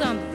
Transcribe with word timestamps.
You 0.00 0.27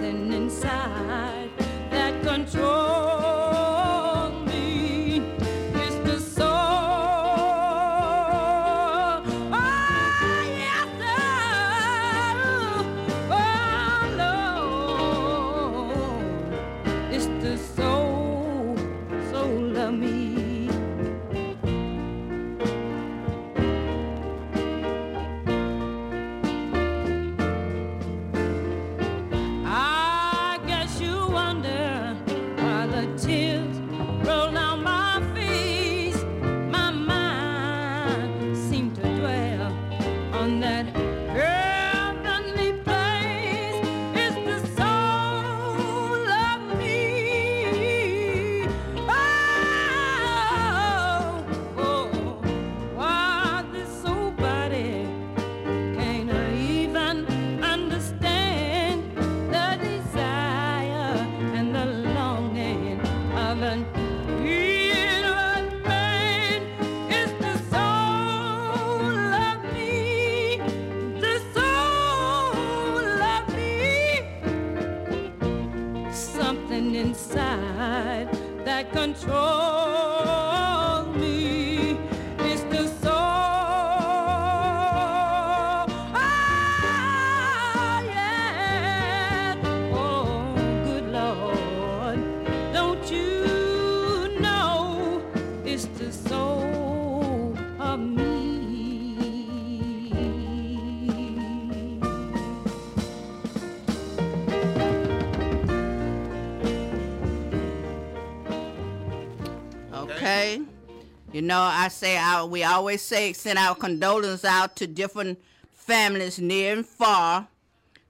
know, 111.44 111.60
I 111.60 111.88
say 111.90 112.18
our, 112.18 112.48
we 112.48 112.64
always 112.64 113.02
say 113.02 113.34
send 113.34 113.60
our 113.60 113.76
condolences 113.76 114.46
out 114.46 114.76
to 114.78 114.88
different 114.88 115.40
families 115.72 116.40
near 116.40 116.74
and 116.74 116.86
far. 116.86 117.48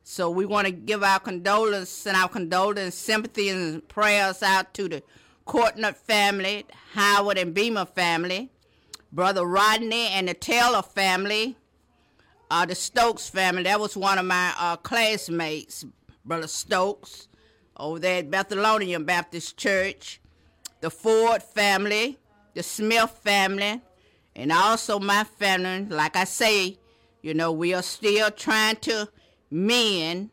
So 0.03 0.30
we 0.30 0.45
want 0.45 0.68
to 0.68 0.71
give 0.71 1.03
our 1.03 1.19
condolences, 1.19 2.06
and 2.06 2.18
our 2.18 2.27
condolences, 2.27 2.95
sympathy, 2.95 3.50
and 3.50 3.88
prayers 3.88 4.44
out 4.44 4.74
to 4.75 4.89
the 4.89 5.03
Courtney 5.45 5.91
family, 5.91 6.65
Howard 6.94 7.38
and 7.38 7.53
Beamer 7.53 7.85
family, 7.85 8.50
Brother 9.12 9.45
Rodney 9.45 10.07
and 10.07 10.27
the 10.27 10.33
Taylor 10.33 10.81
family, 10.81 11.56
uh, 12.50 12.65
the 12.65 12.75
Stokes 12.75 13.30
family. 13.30 13.63
That 13.63 13.80
was 13.80 13.95
one 13.95 14.18
of 14.18 14.25
my 14.25 14.53
uh, 14.57 14.75
classmates, 14.77 15.85
Brother 16.25 16.47
Stokes, 16.47 17.27
over 17.77 18.00
there 18.00 18.19
at 18.19 18.30
Bethalonian 18.30 19.06
Baptist 19.06 19.57
Church. 19.57 20.19
The 20.81 20.89
Ford 20.89 21.41
family, 21.41 22.18
the 22.54 22.64
Smith 22.64 23.10
family, 23.24 23.82
and 24.36 24.52
also 24.52 25.00
my 25.00 25.24
family. 25.24 25.86
Like 25.86 26.16
I 26.16 26.24
say, 26.24 26.78
you 27.22 27.34
know, 27.34 27.52
we 27.52 27.74
are 27.74 27.84
still 27.84 28.32
trying 28.32 28.78
to 28.78 29.10
mend 29.50 30.30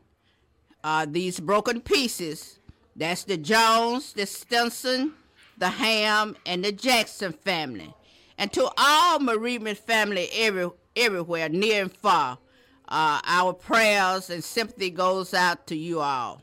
uh, 0.83 1.05
these 1.09 1.39
broken 1.39 1.81
pieces. 1.81 2.59
That's 2.95 3.23
the 3.23 3.37
Jones, 3.37 4.13
the 4.13 4.25
Stinson, 4.25 5.13
the 5.57 5.69
Ham, 5.69 6.35
and 6.45 6.63
the 6.63 6.71
Jackson 6.71 7.33
family. 7.33 7.93
And 8.37 8.51
to 8.53 8.69
all 8.77 9.19
bereavement 9.19 9.77
family 9.77 10.29
every, 10.33 10.69
everywhere, 10.95 11.49
near 11.49 11.83
and 11.83 11.93
far, 11.93 12.39
uh, 12.87 13.21
our 13.23 13.53
prayers 13.53 14.29
and 14.29 14.43
sympathy 14.43 14.89
goes 14.89 15.33
out 15.33 15.67
to 15.67 15.75
you 15.75 15.99
all. 15.99 16.41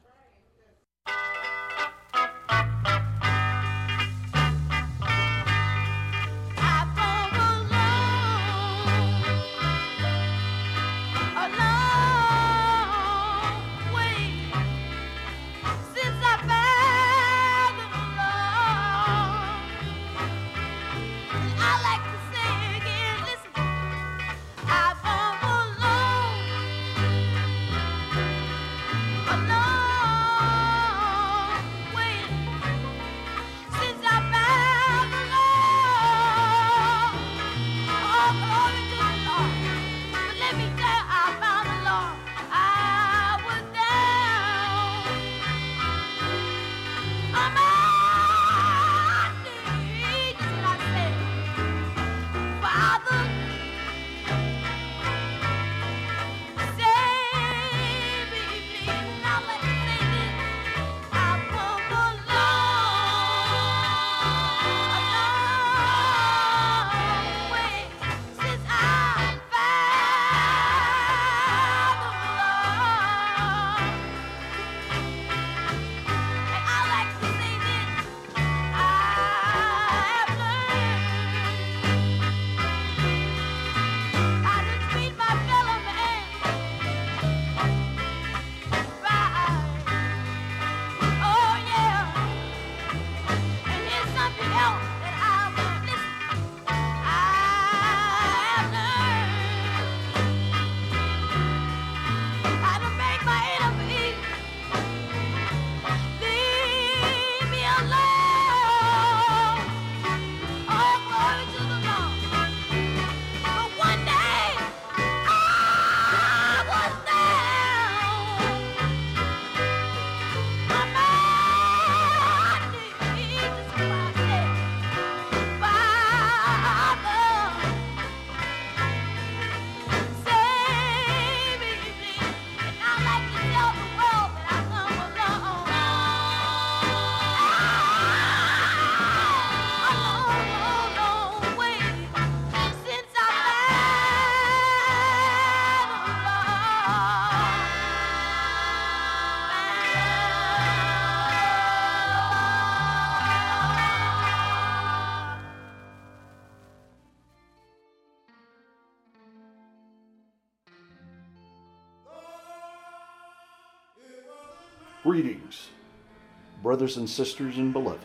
Brothers 166.78 166.96
and 166.96 167.10
sisters 167.10 167.56
and 167.56 167.72
beloved. 167.72 167.98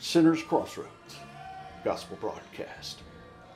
Sinners 0.00 0.42
Crossroads 0.42 1.14
Gospel 1.84 2.18
Broadcast. 2.20 2.98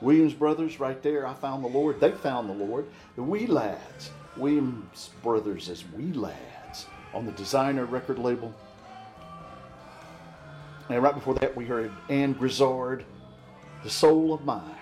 Williams 0.00 0.34
Brothers, 0.34 0.78
right 0.78 1.02
there, 1.02 1.26
I 1.26 1.34
found 1.34 1.64
the 1.64 1.68
Lord. 1.68 1.98
They 1.98 2.12
found 2.12 2.48
the 2.48 2.54
Lord. 2.54 2.86
The 3.16 3.24
Wee 3.24 3.48
Lads, 3.48 4.10
Williams 4.36 5.10
Brothers 5.20 5.68
as 5.68 5.84
Wee 5.96 6.12
Lads 6.12 6.86
on 7.12 7.26
the 7.26 7.32
designer 7.32 7.86
record 7.86 8.20
label. 8.20 8.54
And 10.88 11.02
right 11.02 11.12
before 11.12 11.34
that, 11.34 11.56
we 11.56 11.64
heard 11.64 11.90
Ann 12.08 12.34
Grizzard, 12.34 13.04
The 13.82 13.90
Soul 13.90 14.32
of 14.32 14.44
Mine. 14.44 14.76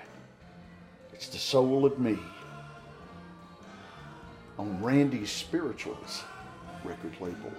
It's 1.15 1.29
the 1.29 1.39
soul 1.39 1.87
of 1.87 1.99
me. 1.99 2.19
On 4.59 4.83
Randy's 4.83 5.33
Spirituals 5.33 6.25
record 6.85 7.15
label, 7.19 7.51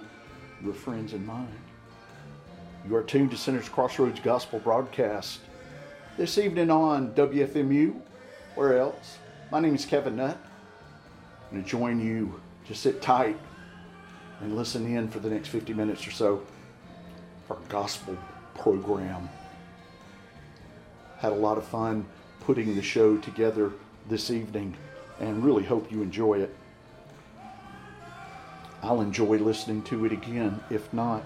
your 0.64 0.72
friends 0.72 1.12
and 1.12 1.26
mine. 1.26 1.46
You 2.88 2.96
are 2.96 3.02
tuned 3.02 3.30
to 3.32 3.36
Sinners 3.36 3.68
Crossroads 3.68 4.18
Gospel 4.20 4.58
Broadcast 4.60 5.40
this 6.16 6.38
evening 6.38 6.70
on 6.70 7.12
WFMU. 7.12 8.00
Where 8.54 8.78
else? 8.78 9.18
My 9.52 9.60
name 9.60 9.74
is 9.74 9.84
Kevin 9.84 10.16
Nutt. 10.16 10.38
I'm 10.38 11.50
going 11.50 11.64
to 11.64 11.68
join 11.68 12.00
you 12.00 12.40
to 12.66 12.74
sit 12.74 13.02
tight 13.02 13.38
and 14.40 14.56
listen 14.56 14.86
in 14.86 15.08
for 15.08 15.18
the 15.18 15.28
next 15.28 15.48
50 15.48 15.74
minutes 15.74 16.06
or 16.06 16.12
so 16.12 16.42
for 17.46 17.56
our 17.56 17.62
gospel 17.68 18.16
program. 18.54 19.28
Had 21.18 21.32
a 21.32 21.36
lot 21.36 21.58
of 21.58 21.64
fun 21.66 22.06
putting 22.40 22.74
the 22.74 22.82
show 22.82 23.18
together 23.18 23.70
this 24.08 24.30
evening 24.30 24.74
and 25.20 25.44
really 25.44 25.64
hope 25.64 25.92
you 25.92 26.00
enjoy 26.00 26.38
it. 26.38 26.56
I'll 28.84 29.00
enjoy 29.00 29.38
listening 29.38 29.80
to 29.84 30.04
it 30.04 30.12
again, 30.12 30.60
if 30.68 30.92
not. 30.92 31.24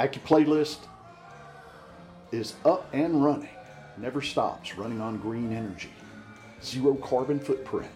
Accu 0.00 0.22
playlist 0.22 0.78
is 2.32 2.54
up 2.64 2.88
and 2.94 3.22
running, 3.22 3.50
never 3.98 4.22
stops, 4.22 4.74
running 4.78 5.02
on 5.02 5.18
green 5.18 5.52
energy, 5.52 5.92
zero 6.62 6.94
carbon 6.94 7.38
footprint. 7.38 7.90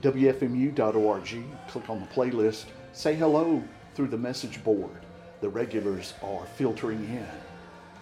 WFMU.org, 0.00 1.44
click 1.68 1.90
on 1.90 2.00
the 2.00 2.06
playlist, 2.06 2.64
say 2.94 3.14
hello 3.14 3.62
through 3.94 4.08
the 4.08 4.16
message 4.16 4.64
board. 4.64 5.04
The 5.42 5.50
regulars 5.50 6.14
are 6.22 6.46
filtering 6.56 7.04
in 7.04 7.28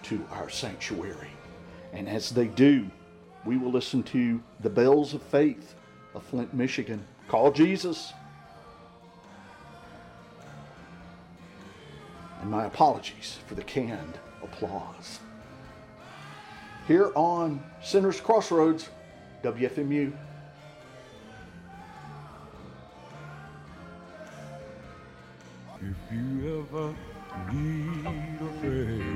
to 0.03 0.25
our 0.31 0.49
sanctuary. 0.49 1.31
And 1.91 2.07
as 2.07 2.29
they 2.29 2.47
do, 2.47 2.89
we 3.43 3.57
will 3.57 3.71
listen 3.71 4.03
to 4.03 4.41
the 4.61 4.69
bells 4.69 5.13
of 5.13 5.21
faith 5.21 5.75
of 6.13 6.23
Flint, 6.23 6.53
Michigan. 6.53 7.05
Call 7.27 7.51
Jesus. 7.51 8.13
And 12.41 12.49
my 12.49 12.65
apologies 12.65 13.39
for 13.47 13.55
the 13.55 13.63
canned 13.63 14.17
applause. 14.43 15.19
Here 16.87 17.11
on 17.15 17.63
Sinners 17.83 18.19
Crossroads, 18.19 18.89
WFMU. 19.43 20.11
If 25.83 25.97
you 26.11 26.67
ever 26.69 26.93
need 27.51 28.05
a 28.05 28.59
friend, 28.59 29.10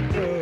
doctor, 0.00 0.37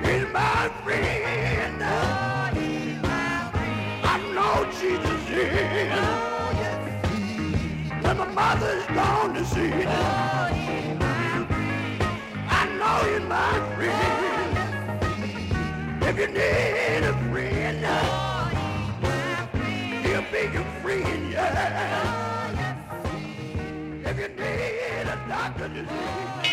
He's 0.05 0.27
my 0.33 0.69
friend. 0.83 1.83
I 4.03 4.15
know 4.33 4.55
Jesus 4.79 5.21
is. 5.29 5.91
When 8.03 8.15
my 8.17 8.27
mother's 8.27 8.85
gone 8.87 9.33
to 9.35 9.43
see, 9.45 9.71
I 12.49 12.63
know 12.79 12.99
he's 13.09 13.25
my 13.27 13.53
friend. 13.75 14.51
If 16.03 16.15
you 16.17 16.27
need 16.27 17.03
a 17.03 17.13
friend, 17.29 17.85
he'll 20.03 20.25
be 20.31 20.41
your 20.53 20.67
friend, 20.81 21.31
yeah. 21.31 22.75
If 24.05 24.15
you 24.17 24.27
need 24.29 25.07
a 25.07 25.15
doctor 25.29 25.67
to 25.69 25.81
see, 25.85 26.48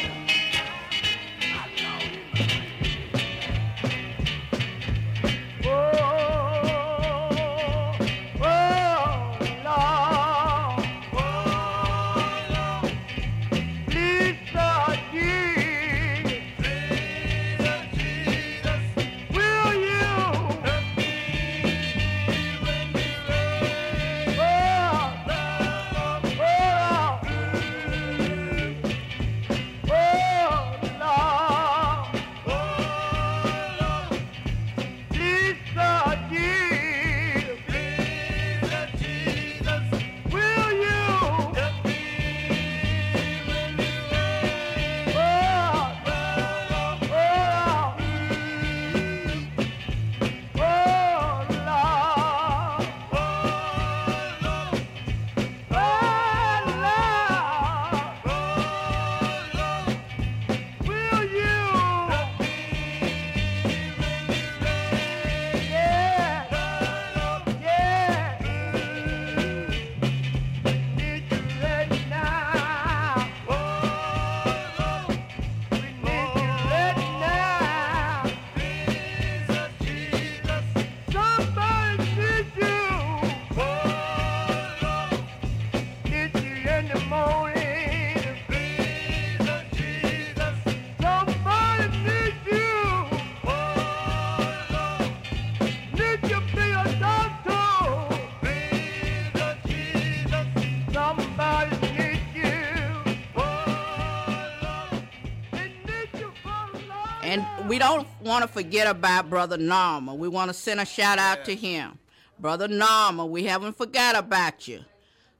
to 108.46 108.52
forget 108.52 108.86
about 108.86 109.30
Brother 109.30 109.56
Norma. 109.56 110.14
We 110.14 110.28
want 110.28 110.48
to 110.48 110.54
send 110.54 110.80
a 110.80 110.86
shout 110.86 111.18
out 111.18 111.44
to 111.46 111.54
him. 111.54 111.98
Brother 112.38 112.68
Norma, 112.68 113.24
we 113.26 113.44
haven't 113.44 113.76
forgot 113.76 114.16
about 114.16 114.68
you. 114.68 114.84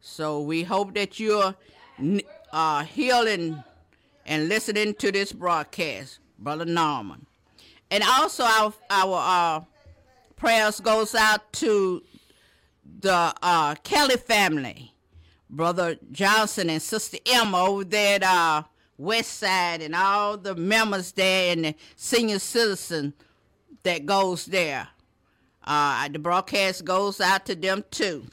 So 0.01 0.40
we 0.40 0.62
hope 0.62 0.95
that 0.95 1.19
you're 1.21 1.55
uh, 2.53 2.85
healing 2.85 3.62
and 4.25 4.49
listening 4.49 4.95
to 4.95 5.12
this 5.12 5.33
broadcast, 5.33 6.19
Brother 6.38 6.64
Norman. 6.64 7.27
And 7.90 8.03
also 8.03 8.45
our, 8.45 8.73
our 8.90 9.57
uh, 9.59 9.64
prayers 10.37 10.81
goes 10.81 11.14
out 11.14 11.53
to 11.55 12.03
the 13.01 13.35
uh, 13.42 13.75
Kelly 13.77 14.16
family, 14.16 14.95
Brother 15.49 15.97
Johnson 16.12 16.71
and 16.71 16.83
Sister 16.83 17.19
Emma 17.27 17.64
over 17.64 17.85
there 17.85 18.16
at 18.16 18.23
uh, 18.23 18.62
West 18.99 19.39
Side, 19.39 19.83
and 19.83 19.95
all 19.95 20.37
the 20.37 20.55
members 20.55 21.13
there 21.13 21.53
and 21.53 21.65
the 21.67 21.75
senior 21.97 22.39
citizen 22.39 23.13
that 23.83 24.07
goes 24.07 24.47
there. 24.47 24.89
Uh, 25.65 26.09
the 26.09 26.19
broadcast 26.19 26.85
goes 26.85 27.21
out 27.21 27.45
to 27.47 27.55
them 27.55 27.85
too. 27.91 28.25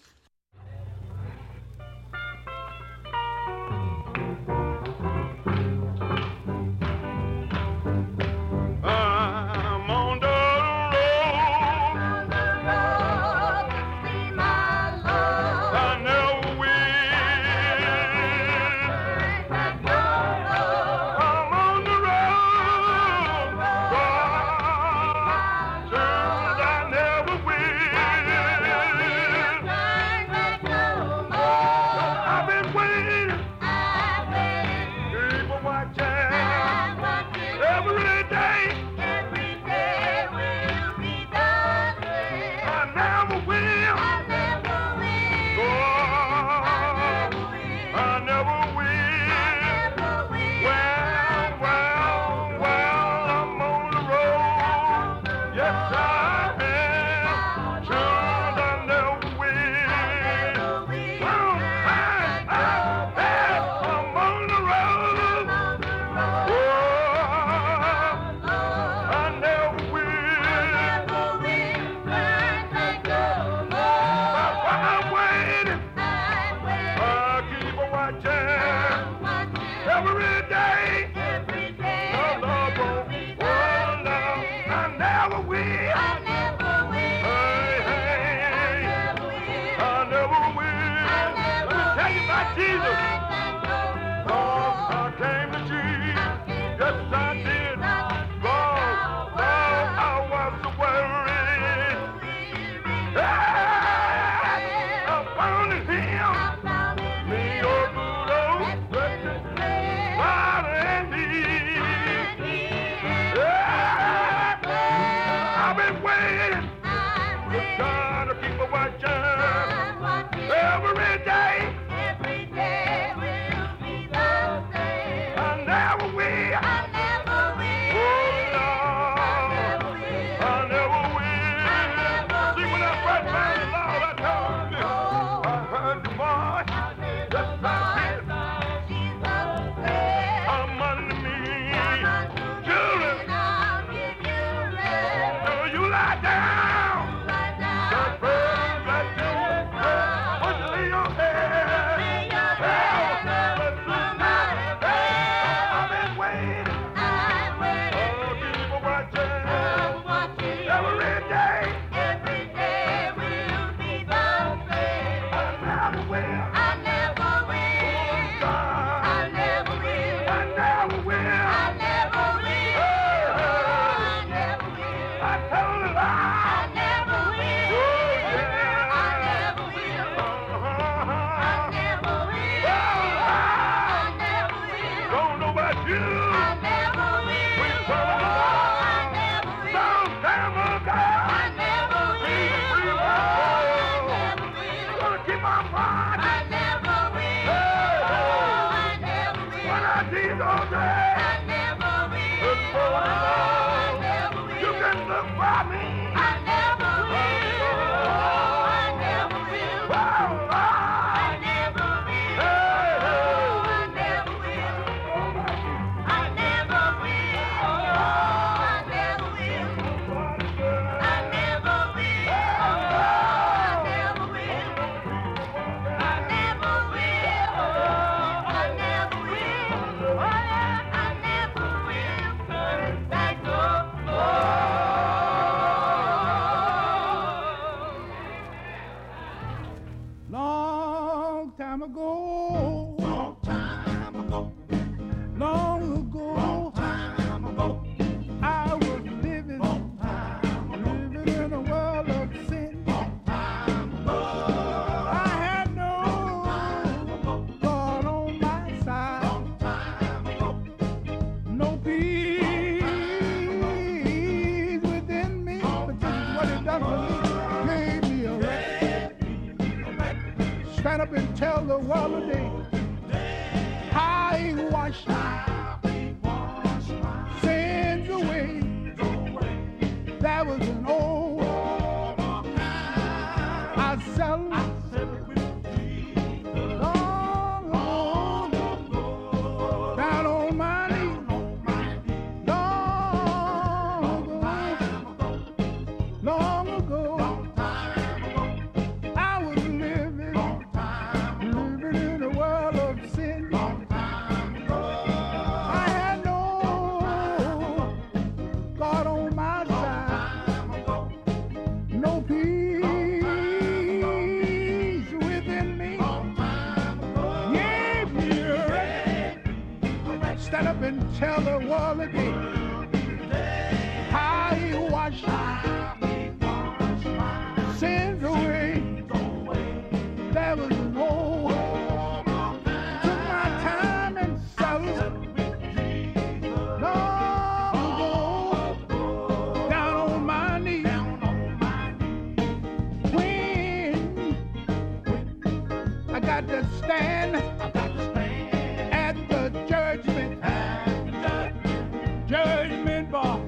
judgment 352.28 353.12
bar. 353.12 353.43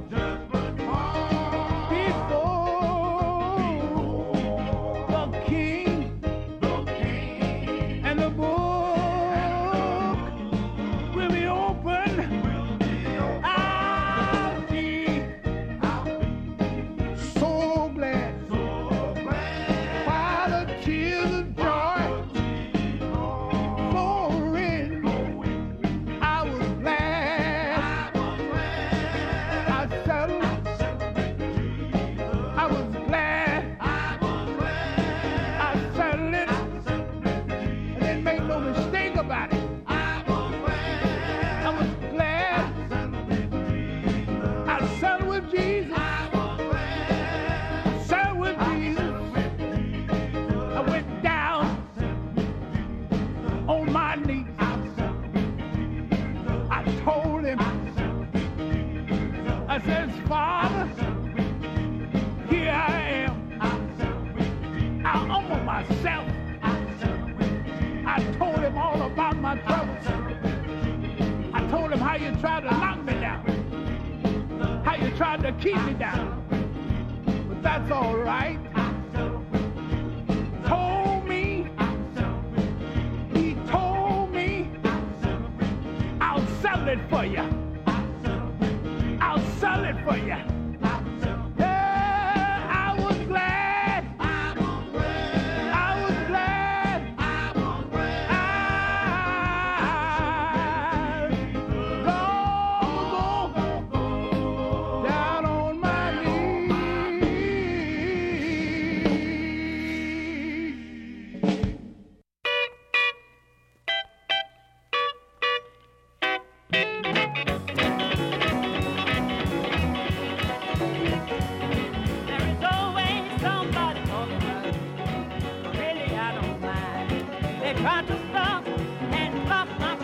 tried 127.81 128.07
to 128.07 128.17
stop 128.29 128.67
and 128.67 129.45
stop 129.45 129.67
my 129.79 129.95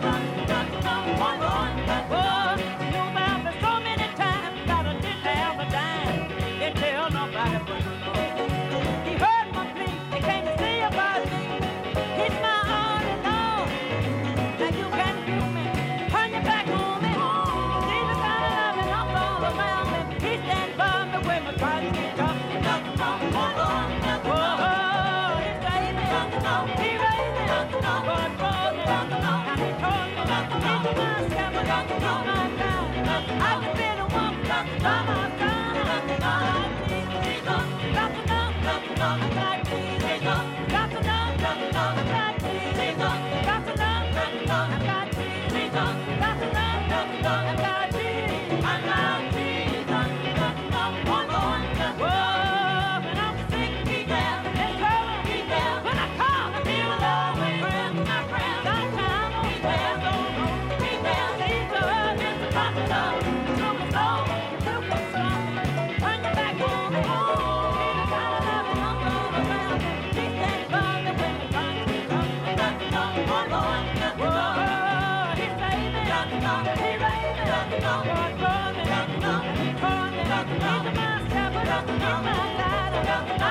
I'm 39.00 39.57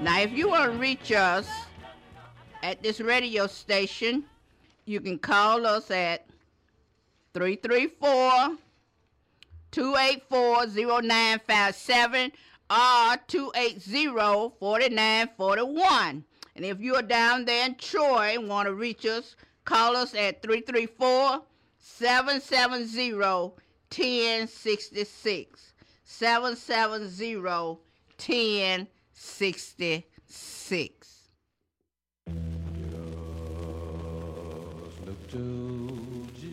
Now, 0.00 0.20
if 0.20 0.30
you 0.30 0.48
want 0.48 0.70
to 0.70 0.78
reach 0.78 1.10
us 1.10 1.48
at 2.62 2.80
this 2.84 3.00
radio 3.00 3.48
station, 3.48 4.22
you 4.84 5.00
can 5.00 5.18
call 5.18 5.66
us 5.66 5.90
at 5.90 6.24
334 7.34 8.58
284 9.72 10.66
0957 11.02 12.30
or 12.70 13.16
280 13.26 14.06
4941. 14.60 16.24
And 16.54 16.64
if 16.64 16.80
you 16.80 16.94
are 16.94 17.02
down 17.02 17.44
there 17.44 17.66
in 17.66 17.74
Troy 17.74 18.36
and 18.38 18.48
want 18.48 18.68
to 18.68 18.74
reach 18.74 19.04
us, 19.04 19.34
call 19.64 19.96
us 19.96 20.14
at 20.14 20.42
334 20.42 21.42
770 21.80 23.14
1066. 23.14 25.72
770 26.04 27.36
1066. 27.36 28.97
770-1066. 29.18 30.92
Just 34.84 35.00
look 35.06 35.20
to 35.30 35.42
Jesus. 36.34 36.48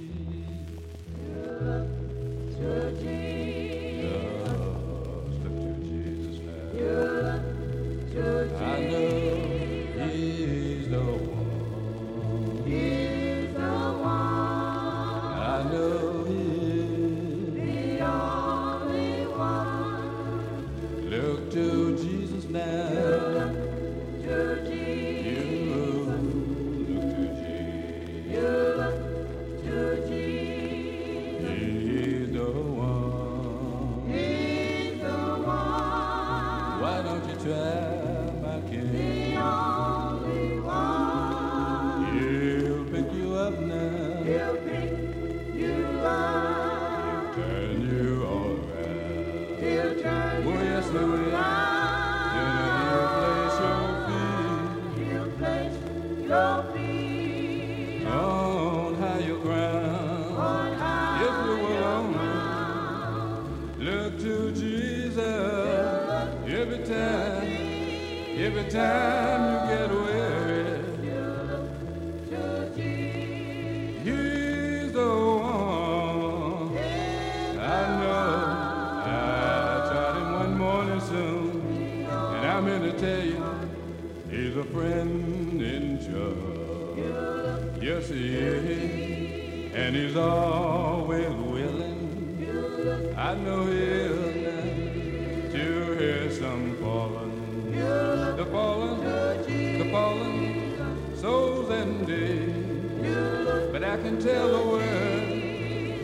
Every 68.46 68.70
time 68.70 69.42
you 69.52 69.60
get 69.76 69.90
weary. 69.90 70.66
He's 74.04 74.92
the 74.94 75.10
one. 75.42 76.78
I 77.58 77.82
know. 78.02 78.34
I 79.04 79.90
tried 79.90 80.16
him 80.20 80.30
one 80.34 80.54
morning 80.60 81.02
soon, 81.02 82.06
and 82.06 82.46
I'm 82.46 82.66
here 82.68 82.84
to 82.92 82.94
tell 83.00 83.26
you, 83.26 83.42
he's 84.30 84.56
a 84.56 84.64
friend 84.66 85.62
in 85.62 85.84
trouble. 86.06 86.54
Yes, 87.82 88.10
he 88.10 88.36
is, 88.36 89.74
and 89.74 89.96
he's 89.96 90.16
always 90.16 91.30
willing. 91.30 92.04
I 93.18 93.34
know 93.34 93.66
he'll 93.66 93.85
can 104.06 104.20
tell 104.22 104.50
the 104.52 104.64
world 104.70 105.30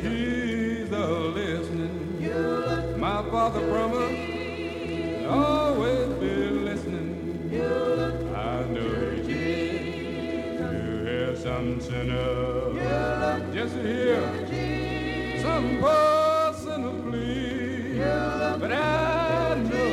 he's 0.01 0.89
a 0.89 1.07
listening. 1.37 2.99
My 2.99 3.21
father 3.29 3.61
promised 3.69 5.27
always 5.27 6.07
be 6.19 6.33
listening. 6.69 7.51
I 8.35 8.63
know 8.73 9.11
he 9.11 9.21
did 9.21 10.57
to 10.57 10.67
hear 11.05 11.35
some 11.35 11.79
sinner 11.79 12.73
just 13.53 13.75
to 13.75 13.81
hear 13.83 14.21
some 15.43 15.67
poor 15.79 16.53
sinner 16.63 16.95
plead. 17.03 17.99
But 18.61 18.71
I 18.71 19.55
know 19.69 19.91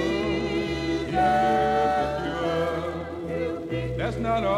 he'll 1.13 2.39
up. 2.57 3.99
That's 3.99 4.17
not 4.17 4.45
all. 4.45 4.58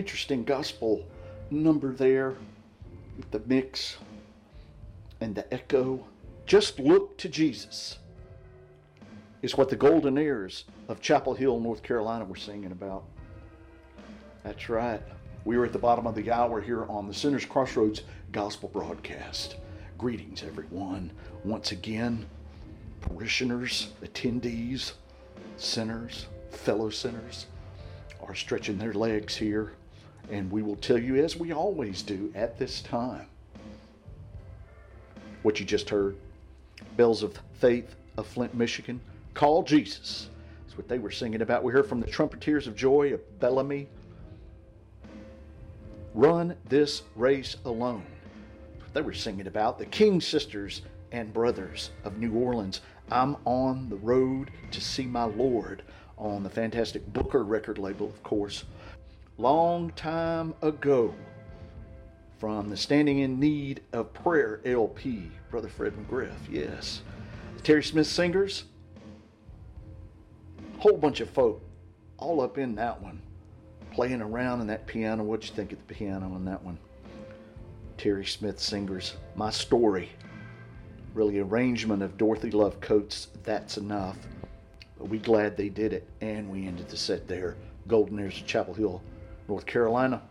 Interesting 0.00 0.44
gospel 0.44 1.04
number 1.50 1.92
there 1.92 2.34
with 3.18 3.30
the 3.32 3.42
mix 3.44 3.98
and 5.20 5.34
the 5.34 5.52
echo. 5.52 6.02
Just 6.46 6.78
look 6.78 7.18
to 7.18 7.28
Jesus 7.28 7.98
is 9.42 9.58
what 9.58 9.68
the 9.68 9.76
Goldenaires 9.76 10.64
of 10.88 11.02
Chapel 11.02 11.34
Hill, 11.34 11.60
North 11.60 11.82
Carolina 11.82 12.24
were 12.24 12.34
singing 12.34 12.72
about. 12.72 13.04
That's 14.42 14.70
right. 14.70 15.02
We 15.44 15.58
are 15.58 15.66
at 15.66 15.72
the 15.74 15.78
bottom 15.78 16.06
of 16.06 16.14
the 16.14 16.30
hour 16.30 16.62
here 16.62 16.86
on 16.86 17.06
the 17.06 17.12
Sinners 17.12 17.44
Crossroads 17.44 18.00
Gospel 18.32 18.70
Broadcast. 18.70 19.56
Greetings, 19.98 20.42
everyone. 20.42 21.12
Once 21.44 21.72
again, 21.72 22.24
parishioners, 23.02 23.90
attendees, 24.02 24.92
sinners, 25.58 26.24
fellow 26.48 26.88
sinners 26.88 27.48
are 28.22 28.34
stretching 28.34 28.78
their 28.78 28.94
legs 28.94 29.36
here. 29.36 29.72
And 30.30 30.50
we 30.50 30.62
will 30.62 30.76
tell 30.76 30.98
you, 30.98 31.16
as 31.16 31.36
we 31.36 31.52
always 31.52 32.02
do 32.02 32.32
at 32.34 32.58
this 32.58 32.82
time, 32.82 33.26
what 35.42 35.58
you 35.58 35.66
just 35.66 35.90
heard 35.90 36.16
Bells 36.96 37.22
of 37.22 37.38
Faith 37.54 37.94
of 38.16 38.26
Flint, 38.26 38.54
Michigan. 38.54 39.00
Call 39.34 39.62
Jesus. 39.62 40.28
That's 40.64 40.76
what 40.76 40.88
they 40.88 40.98
were 40.98 41.10
singing 41.10 41.42
about. 41.42 41.64
We 41.64 41.72
heard 41.72 41.88
from 41.88 42.00
the 42.00 42.06
Trumpeteers 42.06 42.66
of 42.66 42.76
Joy 42.76 43.12
of 43.12 43.40
Bellamy. 43.40 43.88
Run 46.14 46.56
this 46.68 47.02
race 47.16 47.56
alone. 47.64 48.04
That's 48.72 48.84
what 48.84 48.94
they 48.94 49.00
were 49.00 49.12
singing 49.12 49.46
about. 49.46 49.78
The 49.78 49.86
King 49.86 50.20
Sisters 50.20 50.82
and 51.12 51.32
Brothers 51.32 51.90
of 52.04 52.18
New 52.18 52.34
Orleans. 52.34 52.80
I'm 53.10 53.36
on 53.44 53.88
the 53.88 53.96
road 53.96 54.50
to 54.70 54.80
see 54.80 55.06
my 55.06 55.24
Lord 55.24 55.82
on 56.18 56.42
the 56.42 56.50
fantastic 56.50 57.10
Booker 57.12 57.44
record 57.44 57.78
label, 57.78 58.06
of 58.06 58.22
course. 58.22 58.64
Long 59.40 59.88
time 59.92 60.52
ago, 60.60 61.14
from 62.36 62.68
the 62.68 62.76
Standing 62.76 63.20
in 63.20 63.40
Need 63.40 63.80
of 63.94 64.12
Prayer 64.12 64.60
LP, 64.66 65.30
Brother 65.50 65.70
Fred 65.70 65.94
McGriff, 65.94 66.36
yes. 66.50 67.00
Terry 67.62 67.82
Smith 67.82 68.06
Singers, 68.06 68.64
whole 70.76 70.98
bunch 70.98 71.20
of 71.20 71.30
folk 71.30 71.62
all 72.18 72.42
up 72.42 72.58
in 72.58 72.74
that 72.74 73.00
one, 73.00 73.22
playing 73.92 74.20
around 74.20 74.60
in 74.60 74.66
that 74.66 74.86
piano. 74.86 75.22
What'd 75.22 75.48
you 75.48 75.56
think 75.56 75.72
of 75.72 75.78
the 75.78 75.94
piano 75.94 76.26
on 76.34 76.44
that 76.44 76.62
one? 76.62 76.76
Terry 77.96 78.26
Smith 78.26 78.60
Singers, 78.60 79.14
My 79.36 79.48
Story, 79.48 80.10
really 81.14 81.38
arrangement 81.38 82.02
of 82.02 82.18
Dorothy 82.18 82.50
Love 82.50 82.78
Coates, 82.82 83.28
That's 83.42 83.78
Enough. 83.78 84.18
But 84.98 85.08
we 85.08 85.18
glad 85.18 85.56
they 85.56 85.70
did 85.70 85.94
it, 85.94 86.06
and 86.20 86.50
we 86.50 86.66
ended 86.66 86.90
the 86.90 86.98
set 86.98 87.26
there. 87.26 87.56
Goldenaires 87.88 88.38
of 88.38 88.46
Chapel 88.46 88.74
Hill, 88.74 89.02
North 89.50 89.66
Carolina. 89.66 90.22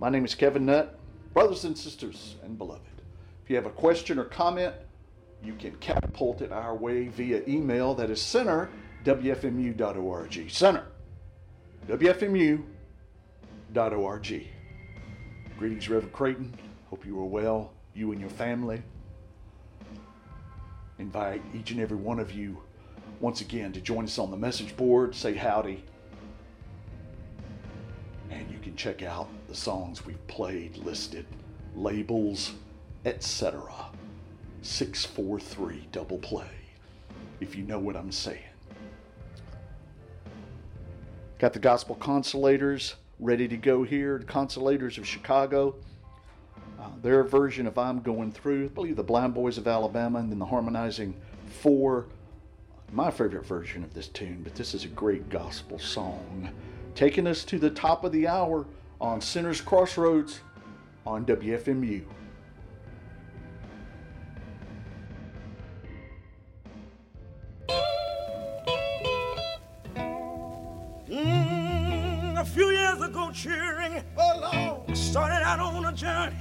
My 0.00 0.08
name 0.08 0.24
is 0.24 0.34
Kevin 0.34 0.64
Nutt. 0.64 0.98
Brothers 1.34 1.64
and 1.64 1.76
sisters 1.76 2.36
and 2.42 2.56
beloved, 2.56 3.02
if 3.44 3.50
you 3.50 3.56
have 3.56 3.66
a 3.66 3.70
question 3.70 4.18
or 4.18 4.24
comment, 4.24 4.74
you 5.44 5.52
can 5.52 5.72
catapult 5.80 6.40
it 6.40 6.50
our 6.50 6.74
way 6.74 7.08
via 7.08 7.42
email. 7.46 7.94
That 7.94 8.08
is 8.08 8.22
center, 8.22 8.70
wfmu.org. 9.04 10.50
Center, 10.50 10.86
wfmu.org. 11.88 12.56
Greetings, 15.58 15.88
Reverend 15.90 16.12
Creighton. 16.14 16.58
Hope 16.88 17.04
you 17.04 17.20
are 17.20 17.26
well, 17.26 17.74
you 17.92 18.12
and 18.12 18.20
your 18.20 18.30
family. 18.30 18.82
Invite 20.98 21.42
each 21.54 21.70
and 21.70 21.80
every 21.80 21.98
one 21.98 22.18
of 22.18 22.32
you 22.32 22.62
once 23.20 23.42
again 23.42 23.74
to 23.74 23.80
join 23.82 24.04
us 24.04 24.18
on 24.18 24.30
the 24.30 24.38
message 24.38 24.74
board, 24.74 25.14
say 25.14 25.34
howdy, 25.34 25.84
and 28.30 28.50
you 28.50 28.58
can 28.58 28.76
check 28.76 29.02
out 29.02 29.28
the 29.48 29.54
songs 29.54 30.04
we've 30.04 30.26
played, 30.26 30.76
listed, 30.76 31.26
labels, 31.74 32.52
etc. 33.04 33.62
643 34.62 35.88
double 35.92 36.18
play, 36.18 36.50
if 37.40 37.54
you 37.54 37.64
know 37.64 37.78
what 37.78 37.96
I'm 37.96 38.12
saying. 38.12 38.42
Got 41.38 41.52
the 41.52 41.60
Gospel 41.60 41.96
Consolators 41.96 42.94
ready 43.20 43.46
to 43.48 43.56
go 43.56 43.84
here, 43.84 44.18
the 44.18 44.24
Consolators 44.24 44.98
of 44.98 45.06
Chicago. 45.06 45.76
Uh, 46.80 46.88
their 47.02 47.24
version 47.24 47.66
of 47.66 47.78
I'm 47.78 48.00
Going 48.00 48.32
Through, 48.32 48.66
I 48.66 48.68
believe 48.68 48.96
the 48.96 49.02
Blind 49.02 49.34
Boys 49.34 49.58
of 49.58 49.66
Alabama, 49.66 50.18
and 50.18 50.30
then 50.30 50.38
the 50.38 50.46
Harmonizing 50.46 51.14
Four. 51.60 52.06
My 52.92 53.10
favorite 53.10 53.44
version 53.44 53.84
of 53.84 53.94
this 53.94 54.08
tune, 54.08 54.40
but 54.42 54.54
this 54.54 54.74
is 54.74 54.84
a 54.84 54.88
great 54.88 55.28
gospel 55.28 55.78
song. 55.78 56.50
Taking 56.98 57.28
us 57.28 57.44
to 57.44 57.60
the 57.60 57.70
top 57.70 58.02
of 58.02 58.10
the 58.10 58.26
hour 58.26 58.66
on 59.00 59.20
Sinners 59.20 59.60
Crossroads 59.60 60.40
on 61.06 61.24
WFMU. 61.26 62.02
Mm, 71.08 72.40
a 72.40 72.44
few 72.44 72.70
years 72.70 73.00
ago, 73.00 73.30
cheering, 73.32 74.02
I 74.18 74.92
started 74.92 75.46
out 75.46 75.60
on 75.60 75.84
a 75.84 75.92
journey. 75.92 76.34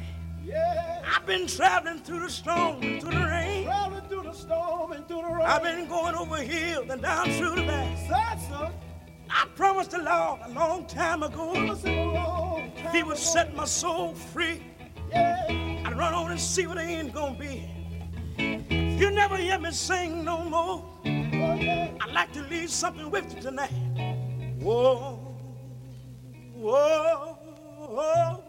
Yeah, 0.44 1.04
I've 1.06 1.28
been 1.28 1.46
traveling 1.46 2.00
through 2.00 2.22
the 2.22 2.32
storm 2.32 2.82
and 2.82 3.00
through 3.00 3.12
the 3.12 3.28
rain. 3.28 3.66
traveling 3.66 4.10
through 4.10 4.24
the 4.24 4.34
storm 4.34 4.94
and 4.94 5.08
through 5.08 5.22
the 5.22 5.36
rain. 5.36 5.46
I've 5.46 5.62
been 5.62 5.88
going 5.88 6.16
over 6.16 6.38
hills 6.38 6.90
and 6.90 7.00
down 7.00 7.30
through 7.34 7.58
the 7.58 7.62
valley. 7.62 8.08
sad, 8.10 8.42
son. 8.50 8.74
I 8.74 8.87
promised 9.58 9.90
the 9.90 9.98
Lord 9.98 10.40
a 10.46 10.50
long 10.52 10.86
time 10.86 11.24
ago 11.24 11.52
He 12.92 13.02
would 13.02 13.18
set 13.18 13.56
my 13.56 13.66
soul 13.66 14.14
free. 14.14 14.62
I'd 15.12 15.98
run 15.98 16.14
on 16.14 16.30
and 16.30 16.40
see 16.40 16.68
what 16.68 16.78
end 16.78 17.12
gonna 17.12 17.40
be. 17.40 17.68
You 18.38 19.10
never 19.10 19.36
hear 19.36 19.58
me 19.58 19.72
sing 19.72 20.24
no 20.24 20.44
more. 20.44 20.86
I'd 21.06 22.14
like 22.14 22.32
to 22.34 22.44
leave 22.44 22.70
something 22.70 23.10
with 23.10 23.34
you 23.34 23.42
tonight. 23.42 23.72
Whoa, 24.60 25.16
whoa, 26.54 27.38
whoa. 27.98 28.44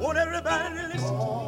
Want 0.00 0.18
everybody 0.18 0.74
listen 0.74 1.18
to 1.18 1.42
me. 1.42 1.47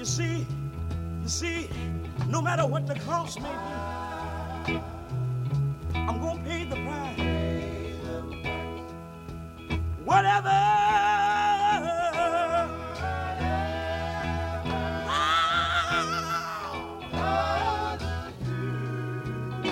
You 0.00 0.06
see, 0.06 0.46
you 1.22 1.28
see, 1.28 1.68
no 2.26 2.40
matter 2.40 2.66
what 2.66 2.86
the 2.86 2.94
cost 3.00 3.38
may 3.38 3.50
be, 4.66 4.80
I'm 5.94 6.18
gonna 6.22 6.42
pay 6.42 6.64
the 6.64 6.76
price. 6.76 7.18
Whatever. 10.02 10.48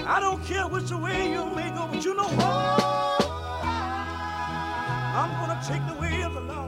I 0.06 0.18
don't 0.20 0.44
care 0.44 0.68
which 0.68 0.90
way 0.90 1.30
you 1.32 1.46
may 1.54 1.70
go, 1.70 1.88
but 1.90 2.04
you 2.04 2.12
know 2.14 2.28
what? 2.28 3.24
I'm 5.16 5.30
gonna 5.40 5.58
take 5.66 5.86
the 5.86 5.94
way 5.98 6.20
of 6.20 6.34
the 6.34 6.40
Lord. 6.42 6.67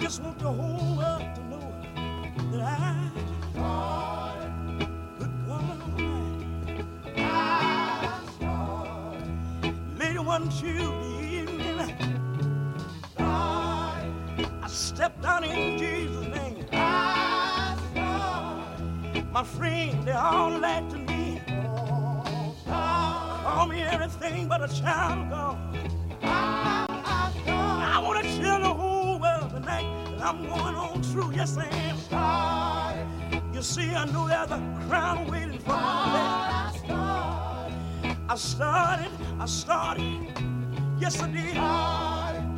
Just 0.00 0.22
want 0.22 0.38
the 0.38 0.50
whole 0.50 0.96
world 0.96 1.34
to 1.34 1.42
know 1.44 1.74
that 2.52 2.62
I 2.62 3.10
could 5.18 5.32
come 5.46 5.70
along. 5.70 6.38
Later 9.98 10.22
one 10.22 10.48
Tuesday 10.50 11.40
evening, 11.40 11.80
I 13.18 14.68
stepped 14.68 15.24
out 15.24 15.44
in 15.44 15.78
Jesus' 15.78 16.26
name. 16.26 16.66
My 19.32 19.42
friend, 19.44 20.04
they 20.06 20.12
all 20.12 20.50
laughed 20.50 20.94
at 20.94 21.08
me. 21.08 21.42
Call 22.66 23.66
me 23.66 23.82
everything 23.82 24.48
but 24.48 24.62
a 24.62 24.68
child 24.80 25.18
of 25.24 25.30
God. 25.30 25.67
I'm 30.28 30.46
going 30.46 30.74
on 30.74 31.02
through. 31.04 31.32
Yes, 31.32 31.56
I 31.56 31.66
am. 31.68 33.54
You 33.54 33.62
see, 33.62 33.94
I 33.94 34.04
know 34.04 34.28
there's 34.28 34.50
a 34.50 34.60
crown 34.86 35.26
waiting 35.26 35.58
for 35.60 35.70
my 35.70 36.70
head. 36.84 38.16
I 38.28 38.36
started, 38.36 39.10
I 39.40 39.46
started. 39.46 40.28
Yes, 40.98 41.22
I 41.22 41.28
did. 41.30 41.54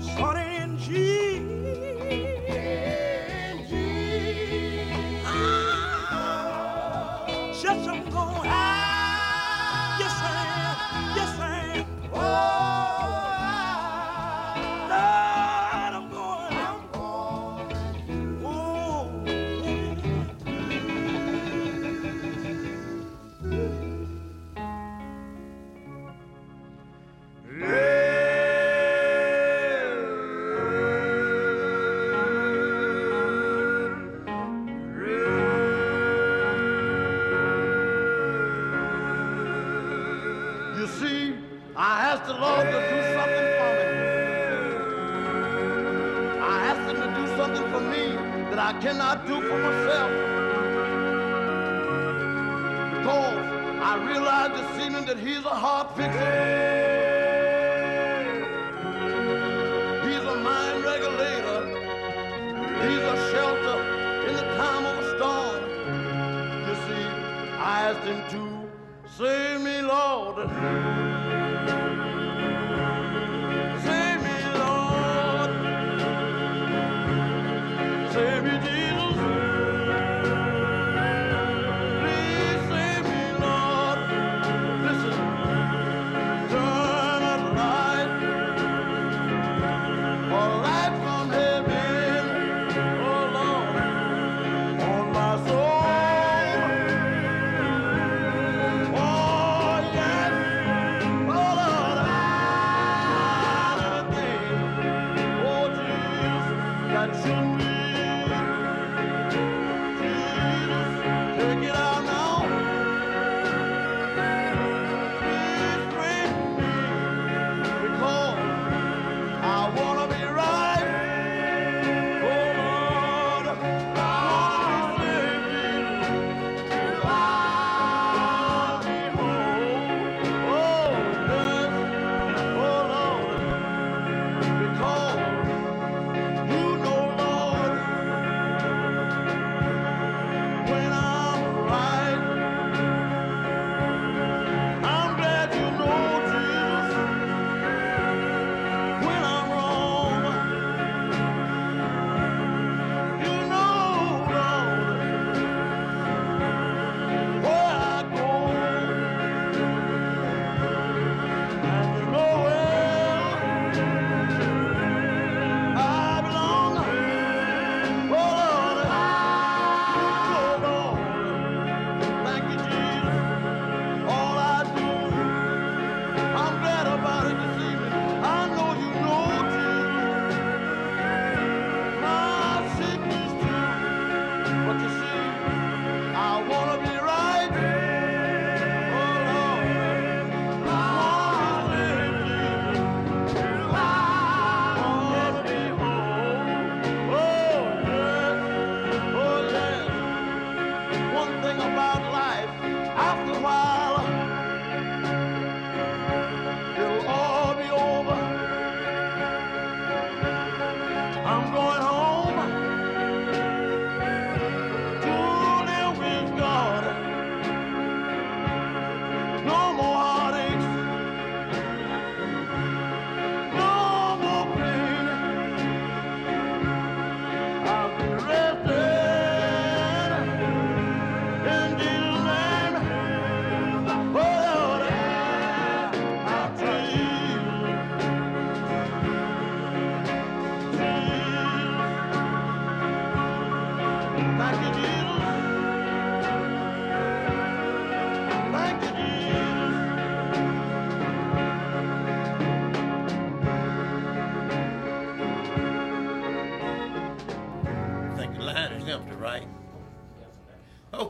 Started 0.02 0.62
in 0.62 0.78
Jesus. 0.78 1.29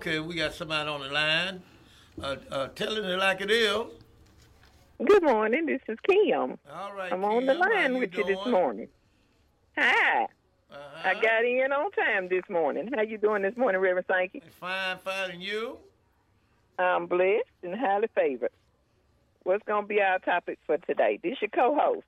Okay, 0.00 0.18
we 0.18 0.34
got 0.34 0.54
somebody 0.54 0.88
on 0.88 1.02
the 1.02 1.10
line. 1.10 1.62
Uh, 2.22 2.36
uh, 2.50 2.68
telling 2.68 3.04
it 3.04 3.18
like 3.18 3.42
it 3.42 3.50
is. 3.50 3.84
Good 5.04 5.22
morning. 5.22 5.66
This 5.66 5.82
is 5.88 5.98
Kim. 6.08 6.56
All 6.72 6.94
right. 6.94 7.12
I'm 7.12 7.22
on 7.22 7.44
the 7.44 7.52
Kim, 7.52 7.60
line 7.60 7.92
you 7.92 8.00
with 8.00 8.14
you 8.14 8.24
this 8.24 8.38
doing? 8.38 8.50
morning. 8.50 8.88
Hi. 9.76 10.22
Uh-huh. 10.22 10.78
I 11.04 11.12
got 11.20 11.44
in 11.44 11.70
on 11.70 11.90
time 11.90 12.30
this 12.30 12.44
morning. 12.48 12.88
How 12.94 13.02
you 13.02 13.18
doing 13.18 13.42
this 13.42 13.54
morning, 13.58 13.78
Reverend 13.78 14.06
Sankey? 14.10 14.42
Fine, 14.58 14.96
fine, 15.04 15.32
and 15.32 15.42
you? 15.42 15.76
I'm 16.78 17.04
blessed 17.04 17.44
and 17.62 17.78
highly 17.78 18.08
favored. 18.14 18.52
What's 19.42 19.62
going 19.66 19.82
to 19.82 19.86
be 19.86 20.00
our 20.00 20.18
topic 20.20 20.60
for 20.64 20.78
today? 20.78 21.18
This 21.22 21.36
your 21.42 21.50
co-host. 21.50 22.06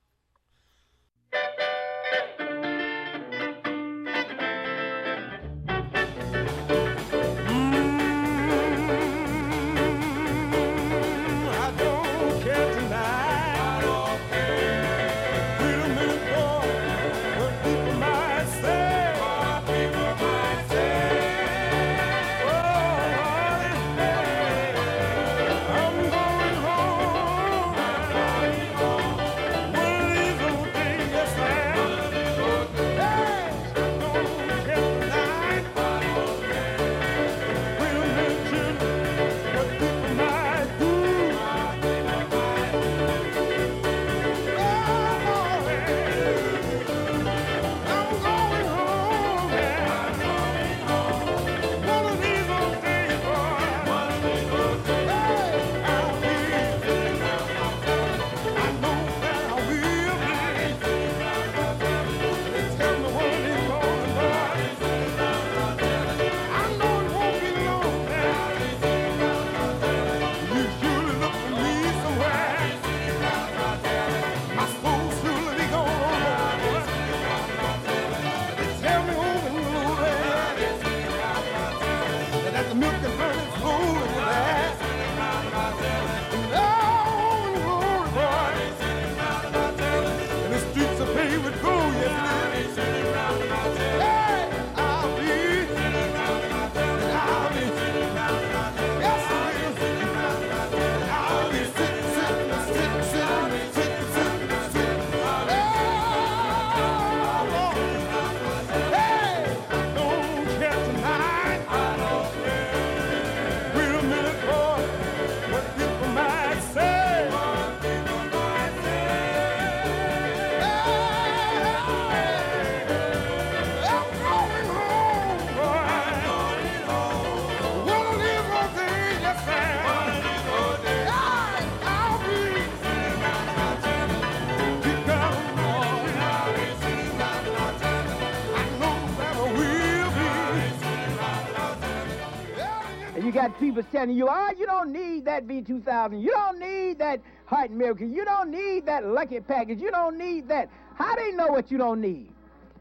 Telling 144.02 144.16
you, 144.16 144.28
oh, 144.28 144.50
you 144.58 144.66
don't 144.66 144.92
need 144.92 145.24
that 145.26 145.46
V2000. 145.46 146.20
You 146.20 146.30
don't 146.30 146.58
need 146.58 146.98
that 146.98 147.20
Heart 147.46 147.70
Miracle. 147.70 148.08
You 148.08 148.24
don't 148.24 148.50
need 148.50 148.86
that 148.86 149.06
Lucky 149.06 149.38
Package. 149.38 149.80
You 149.80 149.92
don't 149.92 150.18
need 150.18 150.48
that. 150.48 150.68
How 150.96 151.14
they 151.14 151.30
know 151.30 151.46
what 151.46 151.70
you 151.70 151.78
don't 151.78 152.00
need? 152.00 152.32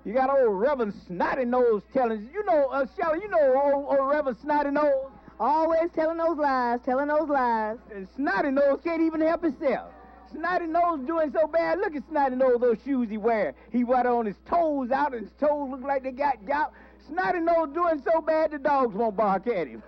You 0.04 0.14
got 0.14 0.32
old 0.32 0.60
Reverend 0.60 0.96
Snotty 1.06 1.46
Nose 1.46 1.84
telling 1.94 2.28
you, 2.34 2.44
know, 2.46 2.70
uh, 2.70 2.88
Shelley, 2.98 3.20
you 3.22 3.28
know 3.28 3.62
old, 3.62 4.00
old 4.00 4.10
Reverend 4.10 4.40
Snotty 4.42 4.72
Nose? 4.72 5.12
Always 5.40 5.92
telling 5.94 6.18
those 6.18 6.38
lies, 6.38 6.80
telling 6.84 7.08
those 7.08 7.30
lies. 7.30 7.78
And 7.94 8.08
Snotty 8.16 8.50
Nose 8.50 8.80
can't 8.84 9.04
even 9.04 9.22
help 9.22 9.44
himself. 9.44 9.92
Snotty 10.32 10.66
Nose 10.66 11.06
doing 11.06 11.32
so 11.32 11.46
bad. 11.46 11.78
Look 11.80 11.96
at 11.96 12.04
Snotty 12.10 12.36
Nose, 12.36 12.60
those 12.60 12.78
shoes 12.84 13.10
he 13.12 13.18
wear. 13.18 13.54
He 13.72 13.84
wear 13.84 14.08
on 14.08 14.26
his 14.26 14.38
toes 14.50 14.90
out, 14.90 15.14
and 15.14 15.24
his 15.24 15.32
toes 15.40 15.70
look 15.70 15.82
like 15.82 16.02
they 16.02 16.12
got 16.12 16.44
gout. 16.48 16.74
Snotty 17.08 17.42
Nose 17.42 17.70
doing 17.74 18.02
so 18.04 18.22
bad 18.22 18.52
the 18.52 18.58
dogs 18.58 18.96
won't 18.96 19.16
bark 19.16 19.46
at 19.46 19.68
him. 19.68 19.84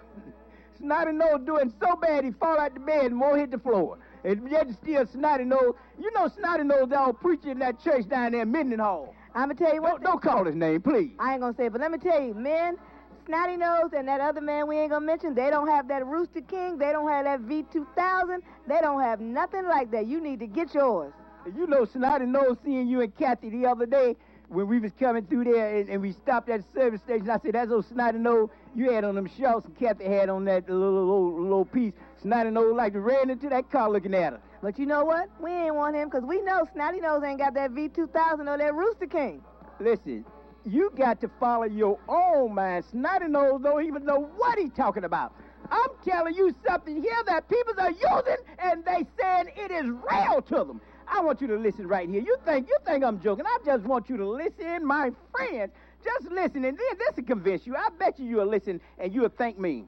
Snotty 0.84 1.14
Nose 1.14 1.40
doing 1.46 1.74
so 1.80 1.96
bad 1.96 2.26
he 2.26 2.32
fall 2.32 2.60
out 2.60 2.74
the 2.74 2.80
bed 2.82 3.06
and 3.06 3.20
won't 3.20 3.40
hit 3.40 3.52
the 3.52 3.58
floor. 3.58 3.98
And 4.26 4.50
yet 4.52 4.68
still 4.74 5.06
Snotty 5.08 5.46
Nose. 5.46 5.76
You 5.98 6.12
know 6.12 6.28
Snotty 6.28 6.64
Nose 6.64 6.92
all 6.92 7.14
preaching 7.14 7.52
in 7.52 7.60
that 7.60 7.82
church 7.82 8.10
down 8.10 8.34
there 8.34 8.42
in 8.42 8.52
Minden 8.52 8.80
Hall. 8.80 9.16
I'm 9.34 9.44
gonna 9.44 9.56
tell 9.56 9.74
you 9.74 9.82
what. 9.82 10.04
Don't, 10.04 10.04
don't 10.04 10.22
call 10.22 10.44
his 10.44 10.56
name, 10.56 10.82
please. 10.82 11.12
I 11.20 11.32
ain't 11.32 11.42
gonna 11.42 11.56
say, 11.56 11.68
it, 11.68 11.72
but 11.72 11.80
let 11.80 11.90
me 11.90 12.00
tell 12.00 12.22
you, 12.22 12.34
men, 12.34 12.78
Snotty 13.26 13.56
Nose 13.56 13.92
and 13.96 14.06
that 14.10 14.20
other 14.20 14.42
man 14.42 14.68
we 14.68 14.78
ain't 14.78 14.92
gonna 14.92 15.06
mention, 15.06 15.34
they 15.34 15.50
don't 15.50 15.70
have 15.70 15.88
that 15.88 16.06
Rooster 16.06 16.42
King, 16.42 16.78
they 16.78 16.92
don't 16.92 17.08
have 17.08 17.24
that 17.24 17.42
V2000, 17.42 18.42
they 18.68 18.82
don't 18.82 19.02
have 19.02 19.22
nothing 19.22 19.66
like 19.66 19.90
that. 19.92 20.06
You 20.06 20.20
need 20.20 20.42
to 20.42 20.48
get 20.48 20.74
yours. 20.74 21.14
You 21.46 21.66
know 21.66 21.86
Snotty 21.86 22.26
Nose 22.26 22.58
seeing 22.66 22.88
you 22.88 23.02
and 23.02 23.16
Kathy 23.16 23.50
the 23.50 23.66
other 23.66 23.86
day 23.86 24.18
when 24.54 24.68
we 24.68 24.80
was 24.80 24.92
coming 25.00 25.26
through 25.26 25.46
there 25.46 25.78
and, 25.78 25.90
and 25.90 26.02
we 26.02 26.12
stopped 26.12 26.48
at 26.50 26.62
the 26.62 26.80
service 26.80 27.02
station. 27.02 27.30
I 27.30 27.40
said, 27.40 27.54
that's 27.54 27.72
old 27.72 27.86
Snotty 27.90 28.20
Nose 28.20 28.50
you 28.76 28.92
had 28.92 29.04
on 29.04 29.16
them 29.16 29.30
shorts 29.38 29.66
and 29.66 29.78
Kathy 29.78 30.06
had 30.06 30.30
on 30.30 30.46
that 30.46 30.70
little, 30.70 30.94
little, 30.94 31.42
little 31.42 31.66
piece. 31.66 31.94
Snotty 32.22 32.52
Nose 32.52 32.76
like 32.76 32.94
ran 32.96 33.30
into 33.30 33.50
that 33.50 33.72
car 33.72 33.90
looking 33.90 34.14
at 34.14 34.34
her. 34.34 34.40
But 34.62 34.78
you 34.78 34.86
know 34.86 35.04
what? 35.04 35.30
We 35.42 35.52
ain't 35.52 35.76
want 35.76 35.96
him 35.96 36.08
because 36.08 36.24
we 36.24 36.42
know 36.42 36.68
Snotty 36.74 37.02
Nose 37.02 37.24
ain't 37.26 37.40
got 37.40 37.54
that 37.56 37.72
V2000 37.72 38.48
or 38.48 38.58
that 38.58 38.74
Rooster 38.74 39.08
King. 39.08 39.42
Listen, 39.80 40.24
you 40.66 40.92
got 40.96 41.20
to 41.22 41.30
follow 41.40 41.66
your 41.66 42.00
own 42.08 42.54
mind. 42.54 42.86
Snotty 42.92 43.28
Nose 43.28 43.60
don't 43.62 43.86
even 43.86 44.06
know 44.06 44.30
what 44.38 44.60
he's 44.60 44.72
talking 44.74 45.04
about. 45.04 45.34
I'm 45.72 45.90
telling 46.06 46.36
you 46.36 46.54
something 46.68 47.02
here 47.02 47.24
that 47.26 47.50
people 47.50 47.74
are 47.80 47.92
using 47.92 48.38
and 48.60 48.86
they 48.86 49.06
saying 49.20 49.48
it 49.56 49.72
is 49.72 49.86
real 49.86 50.42
to 50.42 50.56
them. 50.64 50.82
I 51.14 51.22
want 51.22 51.42
you 51.42 51.48
to 51.48 51.58
listen 51.58 51.88
right 51.88 52.10
here. 52.10 52.22
You 52.22 52.38
think 52.44 52.68
you 52.68 52.78
think 52.86 53.04
I'm 53.04 53.22
joking. 53.22 53.46
I 53.46 53.58
just 53.64 53.84
want 53.86 54.10
you 54.10 54.18
to 54.18 54.28
listen, 54.28 54.84
my 54.86 55.12
friend. 55.32 55.72
Just 56.04 56.32
listen, 56.32 56.66
and 56.66 56.78
then 56.78 56.98
this 56.98 57.16
will 57.16 57.24
convince 57.24 57.68
you. 57.68 57.76
I 57.76 57.88
bet 57.98 58.20
you 58.20 58.26
you'll 58.26 58.48
listen 58.48 58.82
and 58.98 59.14
you'll 59.14 59.30
thank 59.30 59.60
me. 59.60 59.86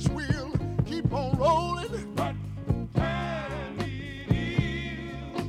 See 0.00 0.12
wheel 0.12 0.52
keep 0.86 1.12
on 1.12 1.38
rolling. 1.38 1.88
What 2.16 2.34
time 2.94 3.78
it 3.80 4.32
is? 4.32 5.40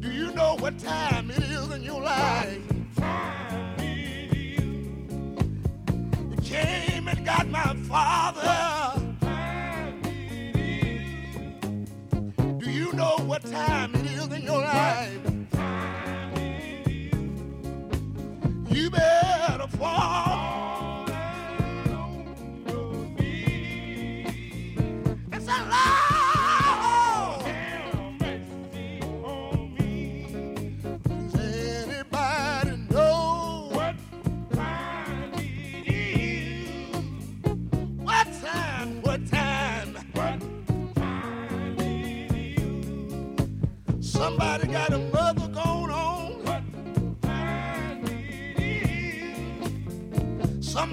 Do 0.00 0.10
you 0.10 0.32
know 0.32 0.56
what 0.58 0.78
time 0.78 1.30
it 1.30 1.38
is 1.38 1.70
in 1.70 1.82
your 1.82 2.00
life? 2.00 2.58
Time 2.96 3.78
it 3.78 4.32
is. 4.34 4.60
You 6.30 6.36
came 6.42 7.08
and 7.08 7.24
got 7.24 7.48
my 7.48 7.74
father. 7.88 8.71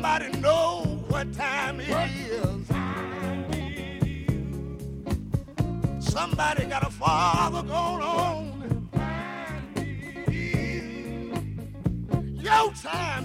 Somebody 0.01 0.31
know 0.39 1.03
what 1.09 1.33
time 1.33 1.81
it 1.81 1.89
is. 1.89 2.67
Somebody 5.99 6.63
got 6.67 6.87
a 6.87 6.89
father 6.89 7.61
going 7.63 8.01
on. 8.01 8.89
Your 12.41 12.71
time 12.81 13.18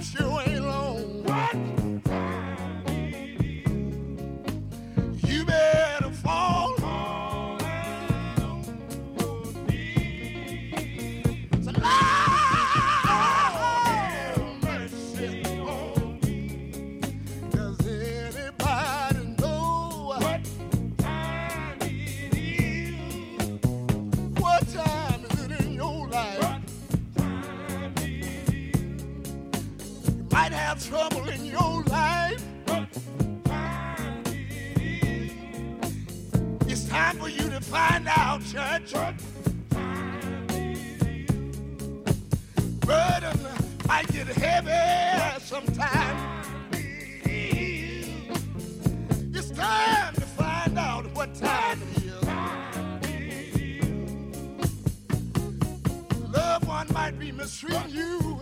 might 56.94 57.18
be 57.18 57.32
mistreating 57.32 57.90
you. 57.90 58.40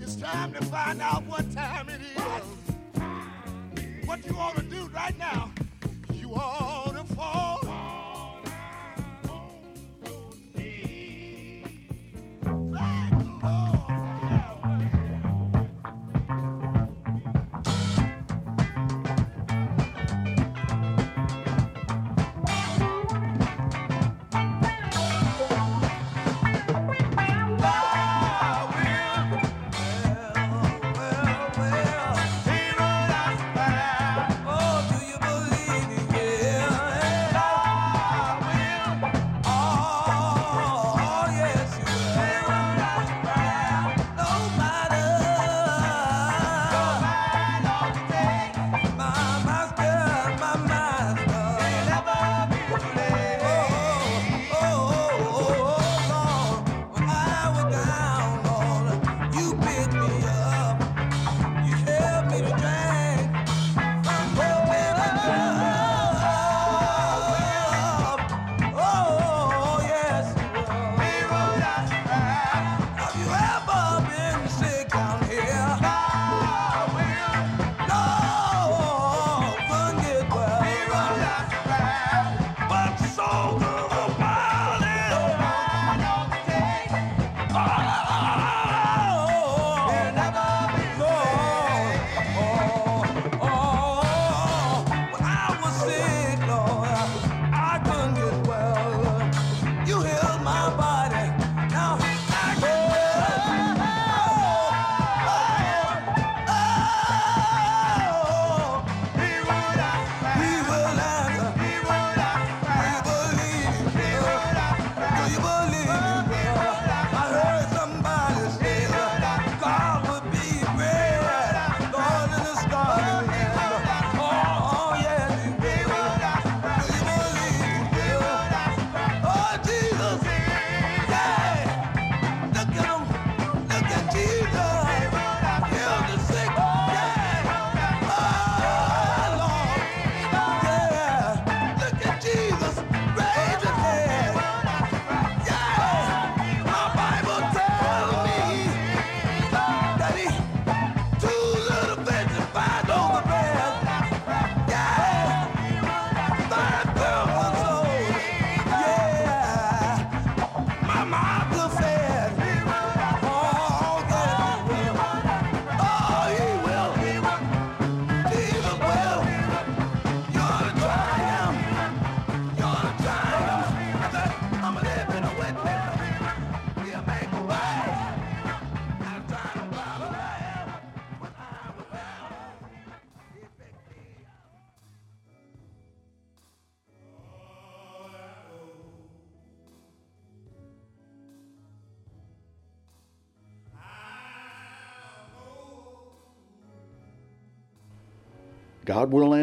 It's 0.00 0.16
time 0.16 0.52
to 0.54 0.64
find 0.64 1.00
out 1.00 1.24
what 1.26 1.50
time 1.52 1.88
it 1.88 2.00
is. 2.00 2.42
What 4.06 4.26
you 4.26 4.36
ought 4.36 4.56
to 4.56 4.62
do 4.62 4.88
right 4.88 5.16
now, 5.16 5.52
you 6.12 6.34
ought 6.34 6.93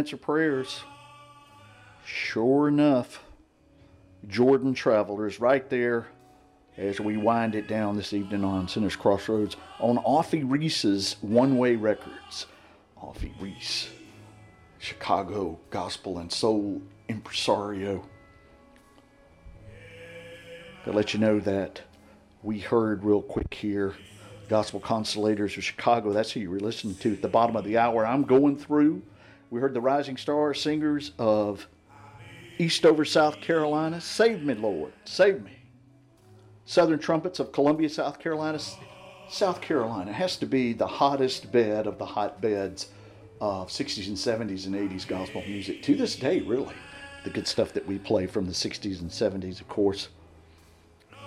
answer 0.02 0.18
prayers. 0.18 0.82
Sure 2.04 2.68
enough, 2.68 3.24
Jordan 4.28 4.74
Travelers 4.74 5.40
right 5.40 5.70
there 5.70 6.08
as 6.76 7.00
we 7.00 7.18
wind 7.18 7.54
it 7.54 7.68
down 7.68 7.96
this 7.96 8.12
evening 8.12 8.44
on 8.44 8.68
Sinners 8.68 8.96
Crossroads 8.96 9.58
on 9.80 9.98
Offie 9.98 10.44
Reese's 10.44 11.18
One 11.22 11.56
Way 11.56 11.76
Records. 11.76 12.48
Offie 13.00 13.40
Reese, 13.40 13.92
Chicago 14.80 15.60
gospel 15.70 16.18
and 16.18 16.32
soul 16.32 16.82
impresario. 17.08 18.04
To 20.86 20.92
let 20.92 21.14
you 21.14 21.20
know 21.20 21.40
that 21.42 21.80
we 22.42 22.58
heard 22.58 23.04
real 23.04 23.22
quick 23.22 23.54
here 23.54 23.94
Gospel 24.50 24.80
Consolators 24.80 25.56
of 25.58 25.64
Chicago. 25.64 26.12
That's 26.12 26.32
who 26.32 26.40
you 26.40 26.50
were 26.50 26.60
listening 26.60 26.96
to 26.96 27.14
at 27.14 27.22
the 27.22 27.28
bottom 27.28 27.56
of 27.56 27.66
the 27.66 27.78
hour. 27.78 28.04
I'm 28.04 28.24
going 28.24 28.58
through. 28.58 29.04
We 29.52 29.60
heard 29.60 29.74
the 29.74 29.82
Rising 29.82 30.16
Star 30.16 30.54
Singers 30.54 31.12
of 31.20 31.68
Eastover, 32.58 33.04
South 33.04 33.42
Carolina. 33.42 34.00
Save 34.00 34.44
me, 34.44 34.54
Lord. 34.54 34.94
Save 35.04 35.44
me. 35.44 35.52
Southern 36.64 37.00
Trumpets 37.00 37.38
of 37.42 37.52
Columbia, 37.52 37.90
South 37.90 38.18
Carolina. 38.18 38.60
South 39.30 39.60
Carolina 39.60 40.14
has 40.14 40.38
to 40.38 40.46
be 40.46 40.72
the 40.72 40.88
hottest 40.88 41.52
bed 41.52 41.86
of 41.86 41.98
the 41.98 42.06
hotbeds 42.06 42.88
of 43.42 43.68
60s 43.68 44.08
and 44.08 44.16
70s 44.16 44.68
and 44.68 44.76
80s 44.76 45.06
gospel 45.06 45.44
music 45.46 45.84
to 45.84 45.96
this 45.96 46.16
day, 46.16 46.40
really. 46.40 46.74
The 47.26 47.30
good 47.30 47.46
stuff 47.46 47.74
that 47.74 47.86
we 47.86 48.00
play 48.00 48.28
from 48.28 48.46
the 48.46 48.54
60s 48.54 49.02
and 49.02 49.10
70s, 49.10 49.60
of 49.60 49.68
course. 49.68 50.08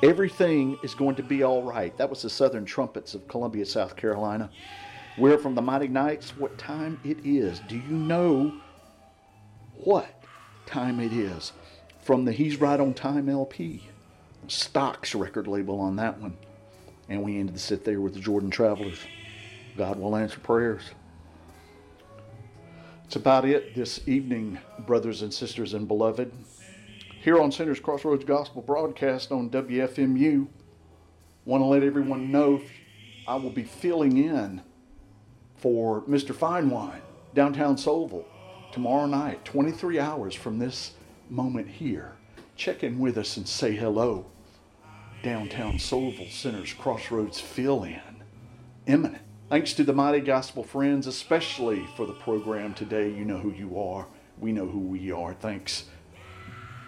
Everything 0.03 0.79
is 0.83 0.95
going 0.95 1.17
to 1.17 1.23
be 1.23 1.43
all 1.43 1.63
right. 1.63 1.95
That 1.99 2.09
was 2.09 2.23
the 2.23 2.31
Southern 2.31 2.65
Trumpets 2.65 3.15
of 3.15 3.29
Columbia, 3.29 3.67
South 3.67 3.97
Carolina. 3.97 4.51
We're 5.17 5.39
from 5.39 5.55
the 5.55 5.63
Mighty 5.63 5.87
Knights. 5.87 6.37
What 6.37 6.59
time 6.59 6.99
it 7.05 7.19
is? 7.25 7.61
Do 7.69 7.77
you 7.77 7.97
know 7.97 8.53
what 9.75 10.25
time 10.67 10.99
it 10.99 11.13
is? 11.13 11.53
From 12.03 12.25
the 12.25 12.33
He's 12.33 12.61
Right 12.61 12.81
on 12.81 12.95
Time 12.95 13.29
LP. 13.29 13.85
Stocks 14.49 15.15
record 15.15 15.47
label 15.47 15.79
on 15.79 15.95
that 15.97 16.21
one. 16.21 16.37
And 17.09 17.23
we 17.23 17.39
ended 17.39 17.55
the 17.55 17.61
sit 17.61 17.85
there 17.85 18.01
with 18.01 18.15
the 18.15 18.21
Jordan 18.21 18.51
Travelers. 18.51 18.99
God 19.77 20.01
will 20.01 20.17
answer 20.17 20.41
prayers. 20.41 20.83
It's 23.05 23.15
about 23.15 23.45
it 23.45 23.77
this 23.77 24.09
evening, 24.09 24.59
brothers 24.81 25.23
and 25.23 25.33
sisters 25.33 25.75
and 25.75 25.87
beloved. 25.87 26.33
Here 27.23 27.41
on 27.41 27.53
Sinner's 27.53 27.79
Crossroads 27.79 28.25
Gospel 28.25 28.63
broadcast 28.63 29.31
on 29.31 29.49
WFMU, 29.49 30.49
want 31.45 31.61
to 31.61 31.67
let 31.67 31.85
everyone 31.85 32.33
know 32.33 32.61
I 33.29 33.37
will 33.37 33.51
be 33.51 33.63
filling 33.63 34.17
in 34.17 34.61
for 35.65 36.03
Mr. 36.03 36.35
Fine 36.35 36.69
Wine 36.69 37.01
downtown 37.35 37.77
Soulville 37.77 38.27
tomorrow 38.71 39.07
night, 39.07 39.47
23 39.47 39.99
hours 39.99 40.35
from 40.35 40.59
this 40.59 40.93
moment 41.31 41.67
here. 41.67 42.13
Check 42.55 42.85
in 42.85 42.99
with 42.99 43.17
us 43.17 43.39
and 43.39 43.49
say 43.49 43.75
hello. 43.75 44.27
Downtown 45.23 45.79
Soulville 45.79 46.31
Sinner's 46.31 46.75
Crossroads 46.75 47.41
fill 47.41 47.83
in. 47.83 48.03
Imminent. 48.87 49.23
Thanks 49.49 49.73
to 49.73 49.85
the 49.85 49.95
mighty 49.95 50.21
gospel 50.21 50.65
friends, 50.65 51.07
especially 51.07 51.87
for 51.97 52.05
the 52.05 52.13
program 52.13 52.75
today. 52.75 53.09
You 53.09 53.25
know 53.25 53.39
who 53.39 53.53
you 53.53 53.81
are. 53.81 54.07
We 54.39 54.53
know 54.53 54.67
who 54.67 54.81
we 54.81 55.13
are. 55.13 55.33
Thanks, 55.33 55.85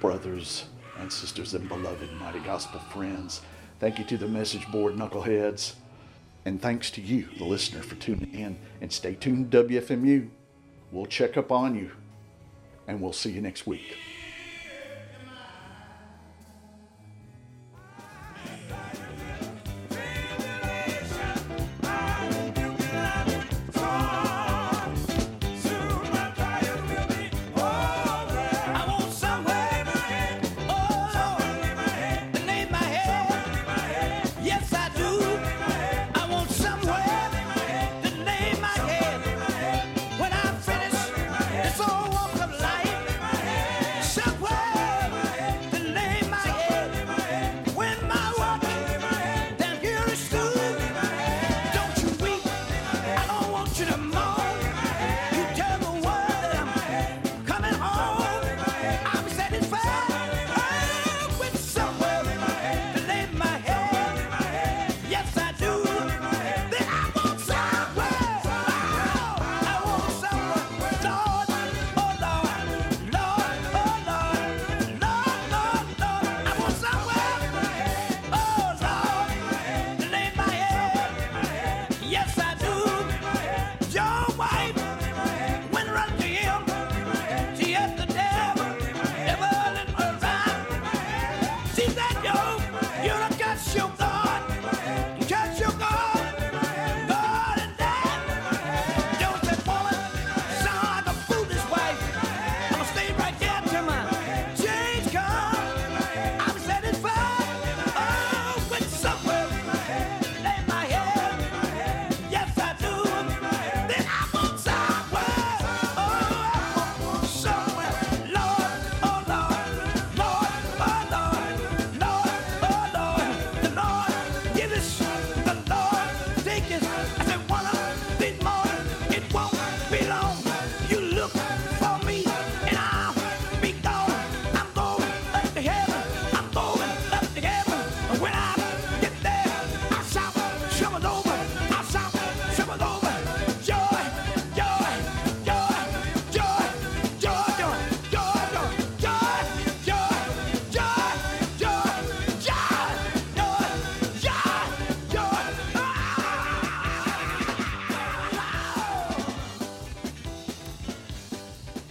brothers 0.03 0.66
and 0.99 1.11
sisters 1.11 1.55
and 1.55 1.66
beloved 1.66 2.12
mighty 2.20 2.41
gospel 2.41 2.81
friends. 2.81 3.41
Thank 3.81 3.99
you 3.99 4.05
to 4.05 4.18
the 4.18 4.29
message 4.29 4.70
board 4.70 4.97
knuckleheads. 4.97 5.77
And 6.47 6.63
thanks 6.63 6.93
to 6.93 7.01
you, 7.01 7.29
the 7.39 7.45
listener, 7.45 7.83
for 7.83 7.97
tuning 7.97 8.33
in. 8.33 8.57
And 8.81 8.93
stay 8.93 9.17
tuned 9.17 9.51
to 9.51 9.65
WFMU. 9.65 10.29
We'll 10.93 11.07
check 11.07 11.37
up 11.37 11.51
on 11.51 11.75
you. 11.75 11.91
And 12.87 13.01
we'll 13.01 13.13
see 13.13 13.33
you 13.33 13.41
next 13.41 13.67
week. 13.67 13.97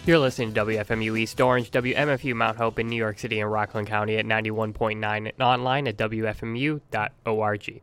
You're 0.06 0.20
listening 0.20 0.54
to 0.54 0.66
WFMU 0.66 1.18
East 1.18 1.42
Orange, 1.42 1.72
WMFU 1.72 2.36
Mount 2.36 2.58
Hope 2.58 2.78
in 2.78 2.88
New 2.88 2.96
York 2.96 3.18
City 3.18 3.40
and 3.40 3.52
Rockland 3.52 3.88
County 3.88 4.18
at 4.18 4.26
91.9 4.26 5.02
and 5.02 5.42
online 5.42 5.88
at 5.88 5.98
WFMU.org. 5.98 7.82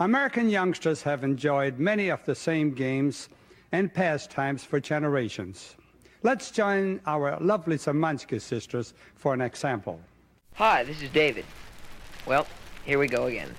American 0.00 0.48
youngsters 0.48 1.02
have 1.02 1.22
enjoyed 1.22 1.78
many 1.78 2.08
of 2.08 2.24
the 2.24 2.34
same 2.34 2.72
games 2.72 3.28
and 3.72 3.92
pastimes 3.92 4.64
for 4.64 4.80
generations. 4.80 5.76
Let's 6.22 6.50
join 6.50 6.98
our 7.06 7.36
lovely 7.42 7.76
Samansky 7.76 8.40
sisters 8.40 8.94
for 9.16 9.34
an 9.34 9.42
example. 9.42 10.00
Hi, 10.54 10.82
this 10.82 11.02
is 11.02 11.10
David. 11.10 11.44
Well, 12.26 12.46
here 12.86 12.98
we 12.98 13.06
go 13.06 13.26
again. 13.26 13.54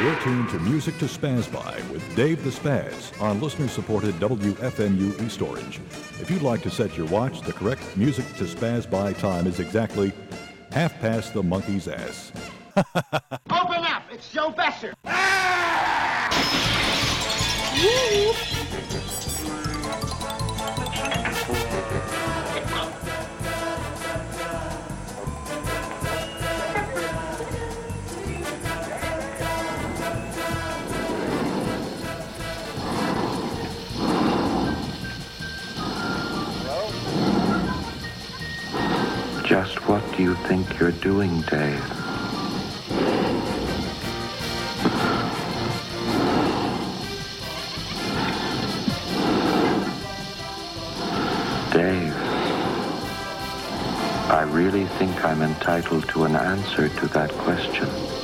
You're 0.00 0.18
tuned 0.20 0.48
to 0.48 0.58
Music 0.60 0.96
to 0.96 1.04
Spaz 1.04 1.52
By 1.52 1.78
with 1.92 2.16
Dave 2.16 2.42
the 2.42 2.48
Spaz 2.48 3.20
on 3.20 3.38
listener-supported 3.38 4.14
WFMU 4.14 5.22
East 5.22 5.42
Orange. 5.42 5.78
If 6.18 6.30
you'd 6.30 6.40
like 6.40 6.62
to 6.62 6.70
set 6.70 6.96
your 6.96 7.06
watch, 7.08 7.42
the 7.42 7.52
correct 7.52 7.82
Music 7.98 8.24
to 8.36 8.44
Spaz 8.44 8.88
By 8.88 9.12
time 9.12 9.46
is 9.46 9.60
exactly 9.60 10.14
half 10.72 10.98
past 11.00 11.34
the 11.34 11.42
monkey's 11.42 11.86
ass. 11.86 12.32
Open 12.78 13.84
up! 13.84 14.04
It's 14.10 14.32
Joe 14.32 14.52
Besser! 14.52 14.94
Ah! 15.04 15.70
What 39.90 40.16
do 40.16 40.22
you 40.22 40.36
think 40.46 40.78
you're 40.78 40.92
doing, 40.92 41.40
Dave? 41.50 41.82
Dave, 51.72 52.14
I 54.30 54.48
really 54.48 54.86
think 54.86 55.24
I'm 55.24 55.42
entitled 55.42 56.08
to 56.10 56.22
an 56.22 56.36
answer 56.36 56.88
to 56.88 57.08
that 57.08 57.32
question. 57.32 58.19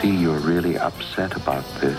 see 0.00 0.16
you're 0.16 0.38
really 0.38 0.78
upset 0.78 1.36
about 1.36 1.64
this. 1.80 1.98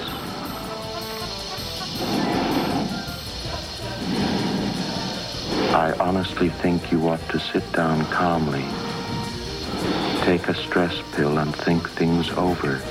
I 5.74 5.96
honestly 6.00 6.50
think 6.50 6.92
you 6.92 7.08
ought 7.10 7.28
to 7.30 7.40
sit 7.40 7.70
down 7.74 8.06
calmly, 8.06 8.66
take 10.26 10.48
a 10.48 10.56
stress 10.56 11.00
pill, 11.14 11.38
and 11.38 11.56
think 11.56 11.88
things 11.90 12.30
over. 12.32 12.82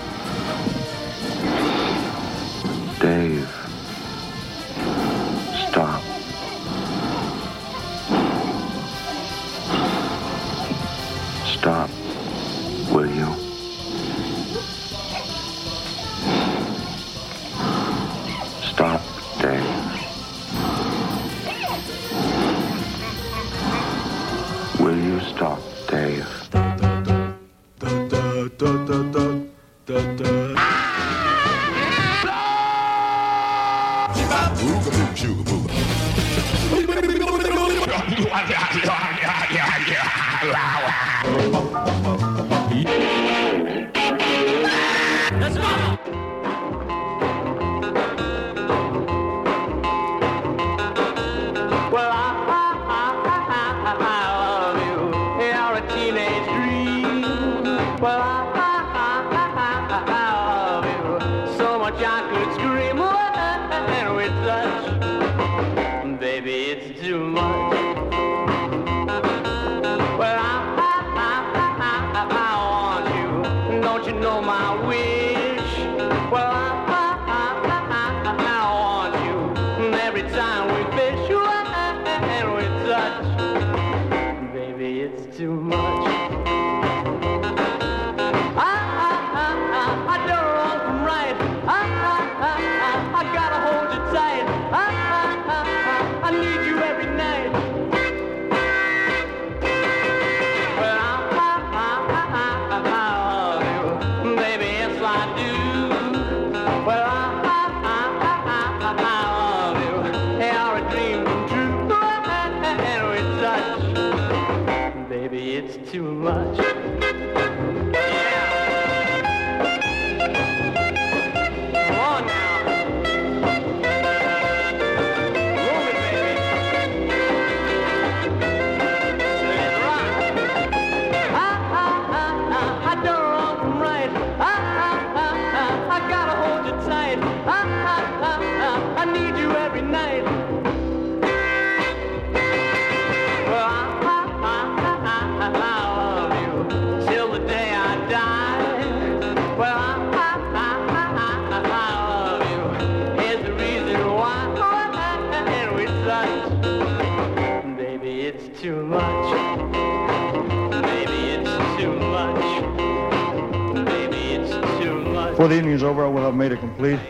Before 165.40 165.48
the 165.48 165.56
evening's 165.56 165.82
over, 165.82 166.04
I 166.04 166.08
will 166.08 166.24
have 166.24 166.34
made 166.34 166.52
a 166.52 166.56
complete 166.58 167.00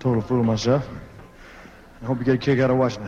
total 0.00 0.20
fool 0.20 0.40
of 0.40 0.46
myself. 0.46 0.84
I 2.02 2.04
hope 2.04 2.18
you 2.18 2.24
get 2.24 2.34
a 2.34 2.38
kick 2.38 2.58
out 2.58 2.68
of 2.68 2.78
watching 2.78 3.04
it. 3.04 3.07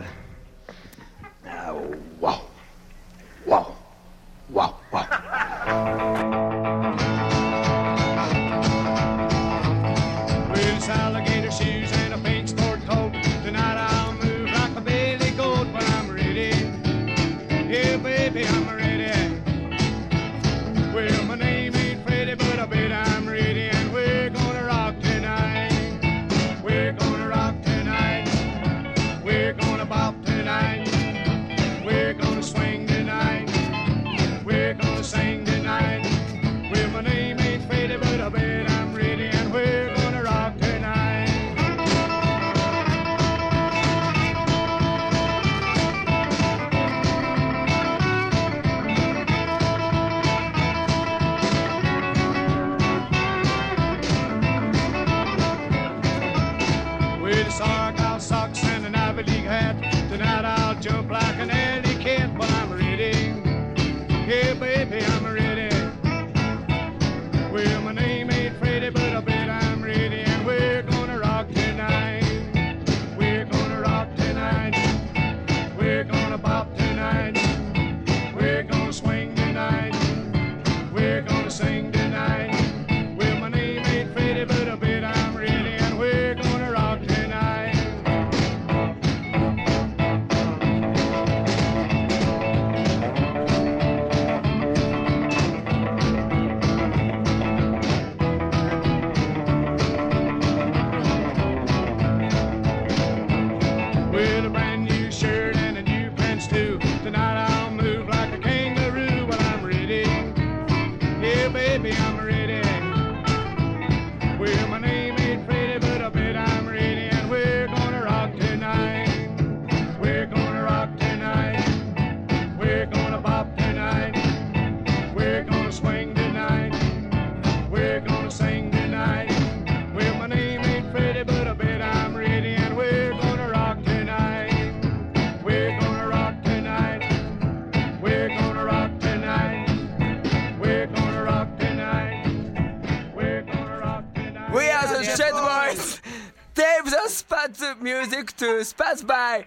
the 146.91 147.07
Spats 147.07 147.63
music 147.79 148.35
to 148.35 148.65
spot 148.65 149.07
by 149.07 149.45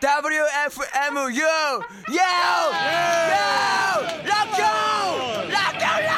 WFMU. 0.00 1.30
Yo! 1.34 1.82
Yo! 2.08 2.24
Rock 4.24 4.58
on! 4.58 5.50
Rock 5.50 6.10
on! 6.10 6.15